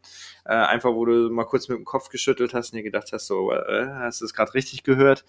[0.45, 3.27] Äh, einfach, wo du mal kurz mit dem Kopf geschüttelt hast und dir gedacht hast,
[3.27, 5.25] so, äh, hast du es gerade richtig gehört?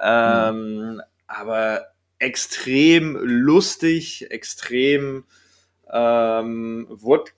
[0.00, 1.02] Ähm, mhm.
[1.26, 1.86] Aber
[2.18, 5.24] extrem lustig, extrem
[5.92, 7.34] ähm, wort,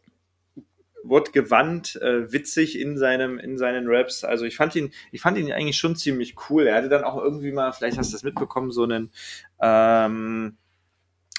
[1.02, 4.24] wortgewandt, äh, witzig in seinem in seinen Raps.
[4.24, 6.66] Also ich fand ihn, ich fand ihn eigentlich schon ziemlich cool.
[6.66, 9.10] Er hatte dann auch irgendwie mal, vielleicht hast du das mitbekommen, so einen
[9.60, 10.56] ähm,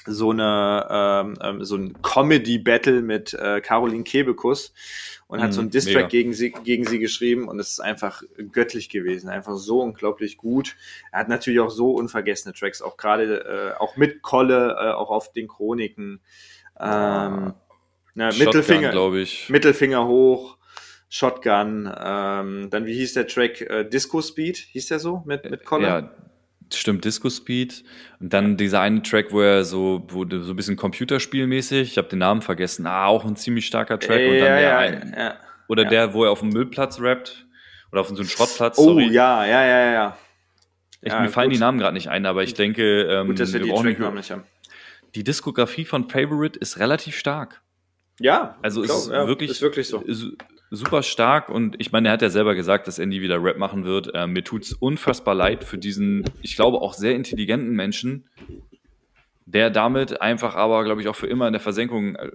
[0.06, 4.72] so eine ähm, ähm so ein Comedy Battle mit äh, Caroline Kebekus
[5.30, 8.24] und hat so ein mhm, Distrack gegen sie, gegen sie geschrieben und es ist einfach
[8.50, 10.76] göttlich gewesen, einfach so unglaublich gut.
[11.12, 15.10] Er hat natürlich auch so unvergessene Tracks, auch gerade äh, auch mit Kolle, äh, auch
[15.10, 16.20] auf den Chroniken.
[16.80, 17.54] Ähm,
[18.14, 19.48] na, Shotgun, Mittelfinger, ich.
[19.48, 20.58] Mittelfinger hoch,
[21.08, 21.88] Shotgun.
[21.96, 23.60] Ähm, dann wie hieß der Track?
[23.60, 25.86] Äh, Disco Speed hieß der so mit mit Kolle?
[25.86, 26.14] Ja,
[26.72, 27.82] Stimmt, Disco Speed.
[28.20, 32.08] Und dann dieser eine Track, wo er so, wo so ein bisschen Computerspielmäßig, ich habe
[32.08, 34.20] den Namen vergessen, ah, auch ein ziemlich starker Track.
[34.20, 35.34] Äh, und dann ja, der ja, ein, ja,
[35.68, 37.46] oder der, wo er auf dem Müllplatz rappt.
[37.92, 38.78] Oder auf so einem Schrottplatz.
[38.78, 39.08] Oh, sorry.
[39.10, 40.16] ja, ja, ja, ja.
[41.02, 41.56] Ich, Ja, mir fallen gut.
[41.56, 44.16] die Namen gerade nicht ein, aber ich denke, ähm, Gut, dass wir die brauchen Tracknamen
[44.16, 44.44] nicht haben.
[45.16, 47.62] die Diskografie von Favorite ist relativ stark.
[48.20, 50.04] Ja, Also glaub, ist wirklich, ist wirklich so.
[50.06, 50.36] su-
[50.70, 53.58] super stark und ich meine, er hat ja selber gesagt, dass er nie wieder Rap
[53.58, 54.10] machen wird.
[54.14, 58.28] Ähm, mir tut's unfassbar leid für diesen, ich glaube auch sehr intelligenten Menschen,
[59.46, 62.30] der damit einfach aber, glaube ich, auch für immer in der Versenkung äh,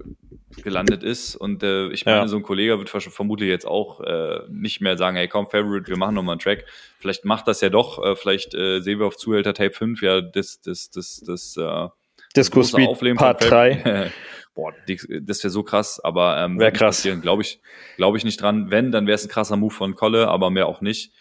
[0.62, 1.36] gelandet ist.
[1.36, 2.28] Und äh, ich meine, Ja.
[2.28, 5.98] so ein Kollege wird vermutlich jetzt auch äh, nicht mehr sagen, hey komm, Favorite, wir
[5.98, 6.66] machen nochmal einen Track.
[7.00, 10.20] Vielleicht macht das ja doch, äh, vielleicht äh, sehen wir auf Zuhälter Tape 5 ja
[10.20, 11.88] das, das, das, das, äh,
[12.36, 14.12] Disco Speed Aufleben Part von 3.
[14.56, 17.08] Boah, das wäre so krass, aber ähm, Wär wird nicht krass.
[17.22, 17.60] Glaube ich,
[17.98, 18.72] glaube ich nicht dran.
[18.72, 21.12] Wenn, dann wäre es ein krasser Move von Kolle, aber mehr auch nicht.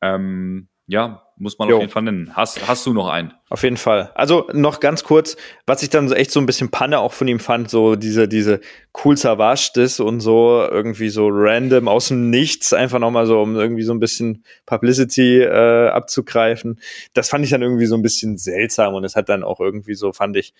[0.00, 1.76] Ähm, ja, muss man Jo.
[1.76, 2.32] auf jeden Fall nennen.
[2.34, 3.32] Hast, hast du noch einen?
[3.48, 4.10] Auf jeden Fall.
[4.16, 7.28] Also noch ganz kurz, was ich dann so echt so ein bisschen Panne auch von
[7.28, 8.60] ihm fand, so diese, diese
[9.04, 9.70] cool Savage
[10.02, 14.00] und so irgendwie so random aus dem Nichts, einfach nochmal so, um irgendwie so ein
[14.00, 16.80] bisschen Publicity äh, abzugreifen.
[17.14, 19.94] Das fand ich dann irgendwie so ein bisschen seltsam und es hat dann auch irgendwie
[19.94, 20.52] so, fand ich,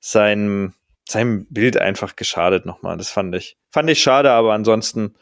[0.00, 0.74] sein,
[1.10, 2.96] seinem Bild einfach geschadet nochmal.
[2.96, 5.16] Das fand ich, fand ich schade, aber ansonsten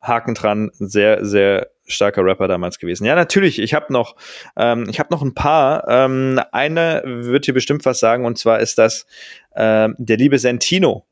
[0.00, 3.04] Haken dran, sehr, sehr starker Rapper damals gewesen.
[3.04, 4.16] Ja, natürlich, ich habe noch,
[4.56, 5.86] ähm, ich habe noch ein paar.
[5.88, 9.06] Ähm, eine wird hier bestimmt was sagen, und zwar ist das
[9.54, 11.06] ähm, der liebe Sentino.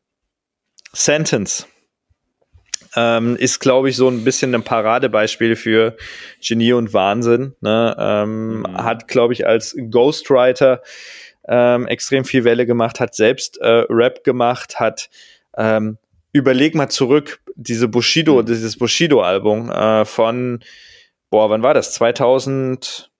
[0.93, 1.67] Sentence.
[2.97, 5.97] Ähm, ist, glaube ich, so ein bisschen ein Paradebeispiel für
[6.41, 7.57] Genie und Wahnsinn.
[7.61, 7.97] Ne?
[7.99, 8.77] Ähm, Mhm.
[8.77, 10.81] Hat, glaube ich, als Ghostwriter
[11.49, 15.11] ähm, extrem viel Welle gemacht, hat selbst äh, Rap gemacht, hat
[15.57, 15.99] ähm,
[16.33, 18.47] überleg mal zurück, diese Bushido, Mhm.
[18.47, 20.61] dieses Bushido-Album äh, von,
[21.31, 21.93] boah, wann war das?
[21.95, 23.11] 2005,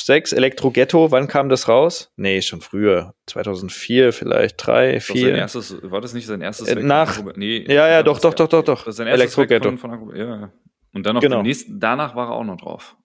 [0.00, 2.10] 6, Elektro Ghetto, wann kam das raus?
[2.16, 3.14] Nee, schon früher.
[3.26, 5.34] 2004 vielleicht, 3, Ist das sein 4.
[5.36, 8.64] erstes, war das nicht sein erstes Äh, nach- nee, Ja, ja, doch, doch, doch, doch,
[8.64, 8.86] doch.
[9.00, 9.76] Elektro Ghetto.
[9.76, 10.50] Von, von ja.
[10.94, 11.42] Und dann noch Genau.
[11.42, 12.96] nächsten, danach war er auch noch drauf.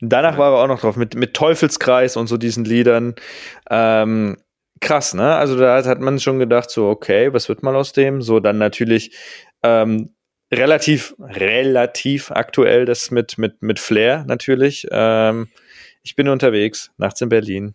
[0.00, 3.14] Danach war er auch noch drauf, mit, mit Teufelskreis und so diesen Liedern.
[3.70, 4.36] Ähm,
[4.80, 5.34] krass, ne?
[5.36, 8.22] Also da hat- hat man schon gedacht, so, okay, was wird mal aus dem?
[8.22, 9.16] So, dann natürlich
[9.62, 10.14] ähm,
[10.52, 14.86] relativ, relativ aktuell das mit, mit, mit Flair natürlich.
[14.90, 15.48] Ähm,
[16.02, 17.74] ich bin unterwegs, nachts in Berlin.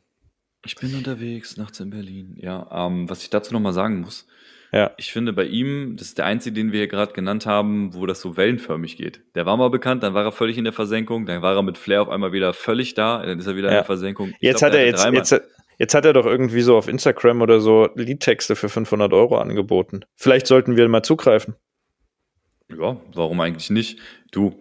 [0.66, 2.36] Ich bin unterwegs, nachts in Berlin.
[2.38, 4.26] Ja, ähm, was ich dazu nochmal sagen muss.
[4.72, 4.92] Ja.
[4.98, 8.06] Ich finde bei ihm, das ist der einzige, den wir hier gerade genannt haben, wo
[8.06, 9.22] das so wellenförmig geht.
[9.36, 11.78] Der war mal bekannt, dann war er völlig in der Versenkung, dann war er mit
[11.78, 13.80] Flair auf einmal wieder völlig da, dann ist er wieder in Ja.
[13.80, 14.30] der Versenkung.
[14.30, 15.42] Ich Jetzt glaub, hat er jetzt, dreimal- jetzt,
[15.78, 20.02] jetzt hat er doch irgendwie so auf Instagram oder so Liedtexte für 500 Euro angeboten.
[20.16, 21.56] Vielleicht sollten wir mal zugreifen.
[22.70, 24.00] Ja, warum eigentlich nicht?
[24.32, 24.60] Du,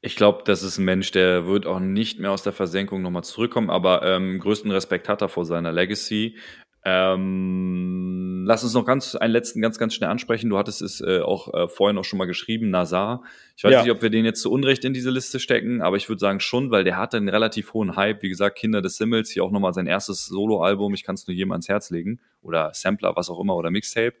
[0.00, 3.24] ich glaube, das ist ein Mensch, der wird auch nicht mehr aus der Versenkung nochmal
[3.24, 6.36] zurückkommen, aber ähm, größten Respekt hat er vor seiner Legacy.
[6.84, 10.48] Ähm, lass uns noch ganz einen letzten ganz, ganz schnell ansprechen.
[10.50, 13.22] Du hattest es äh, auch äh, vorhin auch schon mal geschrieben, Nazar.
[13.56, 13.82] Ich weiß Ja.
[13.82, 16.40] nicht, ob wir den jetzt zu Unrecht in diese Liste stecken, aber ich würde sagen
[16.40, 18.22] schon, weil der hatte einen relativ hohen Hype.
[18.22, 20.94] Wie gesagt, Kinder des Simmels, hier auch nochmal sein erstes Soloalbum.
[20.94, 22.20] Ich kann es nur jedem ans Herz legen.
[22.42, 24.14] Oder Sampler, was auch immer, oder Mixtape.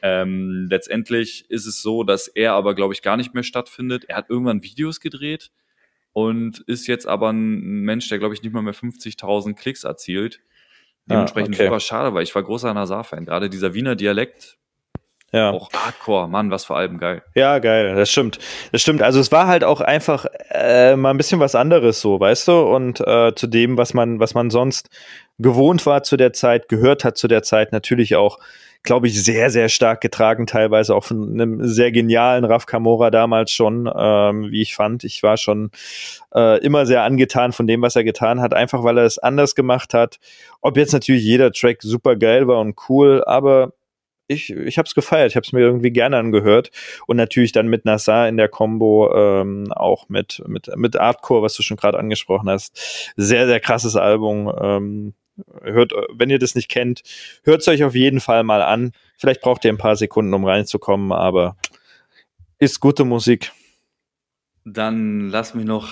[0.00, 4.04] Ähm, letztendlich ist es so, dass er aber, glaube ich, gar nicht mehr stattfindet.
[4.06, 5.50] Er hat irgendwann Videos gedreht
[6.12, 10.40] und ist jetzt aber ein Mensch, der, glaube ich, nicht mal mehr 50.000 Klicks erzielt.
[11.08, 11.64] Ah, Dementsprechend okay.
[11.64, 13.24] super schade, weil ich war großer Nazar-Fan.
[13.24, 14.58] Gerade dieser Wiener Dialekt,
[15.32, 15.50] Ja.
[15.50, 17.22] Auch Hardcore, Mann, was für Alben, geil.
[17.34, 18.38] Ja, geil, das stimmt.
[18.72, 19.02] Das stimmt.
[19.02, 22.60] Also es war halt auch einfach äh, mal ein bisschen was anderes so, weißt du?
[22.60, 24.88] Und äh, zu dem, was man, was man sonst
[25.38, 28.38] gewohnt war zu der Zeit, gehört hat zu der Zeit, natürlich auch,
[28.82, 33.50] glaube ich, sehr, sehr stark getragen, teilweise auch von einem sehr genialen Raf Kamora damals
[33.50, 35.04] schon, ähm, wie ich fand.
[35.04, 35.70] Ich war schon
[36.34, 39.54] äh, immer sehr angetan von dem, was er getan hat, einfach weil er es anders
[39.54, 40.18] gemacht hat.
[40.60, 43.72] Ob jetzt natürlich jeder Track super geil war und cool, aber
[44.28, 46.70] ich, ich habe es gefeiert, ich habe es mir irgendwie gerne angehört
[47.06, 51.54] und natürlich dann mit Nassar in der Combo ähm, auch mit mit mit Artcore, was
[51.54, 54.52] du schon gerade angesprochen hast, sehr sehr krasses Album.
[54.60, 55.14] Ähm,
[55.62, 57.02] hört, wenn ihr das nicht kennt,
[57.44, 58.92] hört es euch auf jeden Fall mal an.
[59.16, 61.56] Vielleicht braucht ihr ein paar Sekunden, um reinzukommen, aber
[62.58, 63.52] ist gute Musik.
[64.64, 65.88] Dann lass mich noch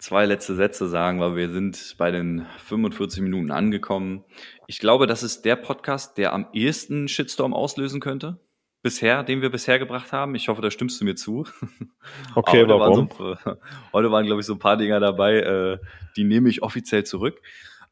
[0.00, 4.24] zwei letzte Sätze sagen, weil wir sind bei den 45 Minuten angekommen.
[4.66, 8.40] Ich glaube, das ist der Podcast, der am ehesten Shitstorm auslösen könnte.
[8.82, 10.34] Bisher, den wir bisher gebracht haben.
[10.34, 11.46] Ich hoffe, da stimmst du mir zu.
[12.34, 13.10] Okay, heute warum?
[13.18, 13.56] Waren so,
[13.92, 15.78] heute waren, glaube ich, so ein paar Dinger dabei, äh,
[16.16, 17.40] die nehme ich offiziell zurück.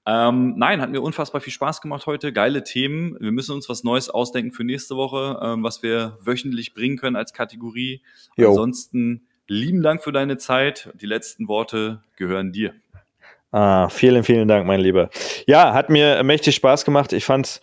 [0.08, 2.32] Ähm, nein, hat mir unfassbar viel Spaß gemacht heute.
[2.32, 3.18] Geile Themen.
[3.20, 7.14] Wir müssen uns was Neues ausdenken für nächste Woche, ähm, was wir wöchentlich bringen können
[7.14, 8.00] als Kategorie.
[8.34, 8.48] Jo.
[8.48, 10.88] Ansonsten lieben Dank für deine Zeit.
[10.94, 12.72] Die letzten Worte gehören dir.
[13.52, 15.10] Ah, vielen, vielen Dank, mein Lieber.
[15.46, 17.12] Ja, hat mir mächtig Spaß gemacht.
[17.12, 17.60] Ich fand's,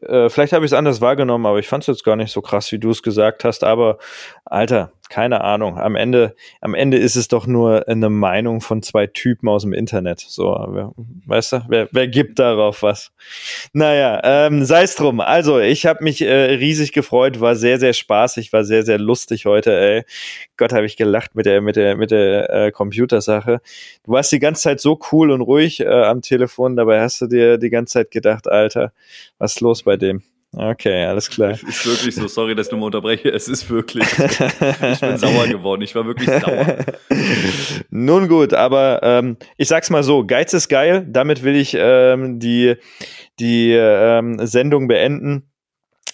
[0.00, 2.70] äh, vielleicht habe ich es anders wahrgenommen, aber ich fand's jetzt gar nicht so krass,
[2.70, 3.64] wie du es gesagt hast.
[3.64, 3.98] Aber
[4.44, 5.78] Alter, keine Ahnung.
[5.78, 9.72] Am Ende, am Ende ist es doch nur eine Meinung von zwei Typen aus dem
[9.72, 10.20] Internet.
[10.20, 10.92] So, wer,
[11.26, 13.12] weißt du, wer, wer gibt darauf was?
[13.72, 15.20] Naja, ähm, sei es drum.
[15.20, 19.46] Also, ich habe mich äh, riesig gefreut, war sehr, sehr spaßig, war sehr, sehr lustig
[19.46, 20.04] heute, ey.
[20.56, 23.60] Gott, habe ich gelacht mit der, mit der, mit der äh, Computersache.
[24.04, 27.26] Du warst die ganze Zeit so cool und ruhig äh, am Telefon, dabei hast du
[27.26, 28.92] dir die ganze Zeit gedacht, Alter,
[29.38, 30.22] was ist los bei dem?
[30.56, 31.50] Okay, alles klar.
[31.50, 33.28] Es ist wirklich so, sorry, dass ich nur mal unterbreche.
[33.28, 34.06] Es ist wirklich.
[34.18, 35.82] Ich bin sauer geworden.
[35.82, 36.78] Ich war wirklich sauer.
[37.90, 41.06] Nun gut, aber ähm, ich sag's mal so: Geiz ist geil.
[41.06, 42.76] Damit will ich ähm, die,
[43.38, 45.50] die ähm, Sendung beenden.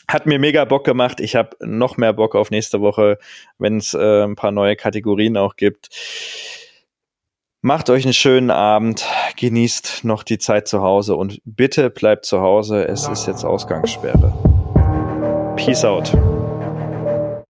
[0.09, 1.21] Hat mir mega Bock gemacht.
[1.21, 3.19] Ich habe noch mehr Bock auf nächste Woche,
[3.59, 5.89] wenn es äh, ein paar neue Kategorien auch gibt.
[7.67, 9.07] Macht euch einen schönen Abend,
[9.39, 12.87] genießt noch die Zeit zu Hause und bitte bleibt zu Hause.
[12.87, 14.35] Es ist jetzt Ausgangssperre.
[15.57, 16.13] Peace out.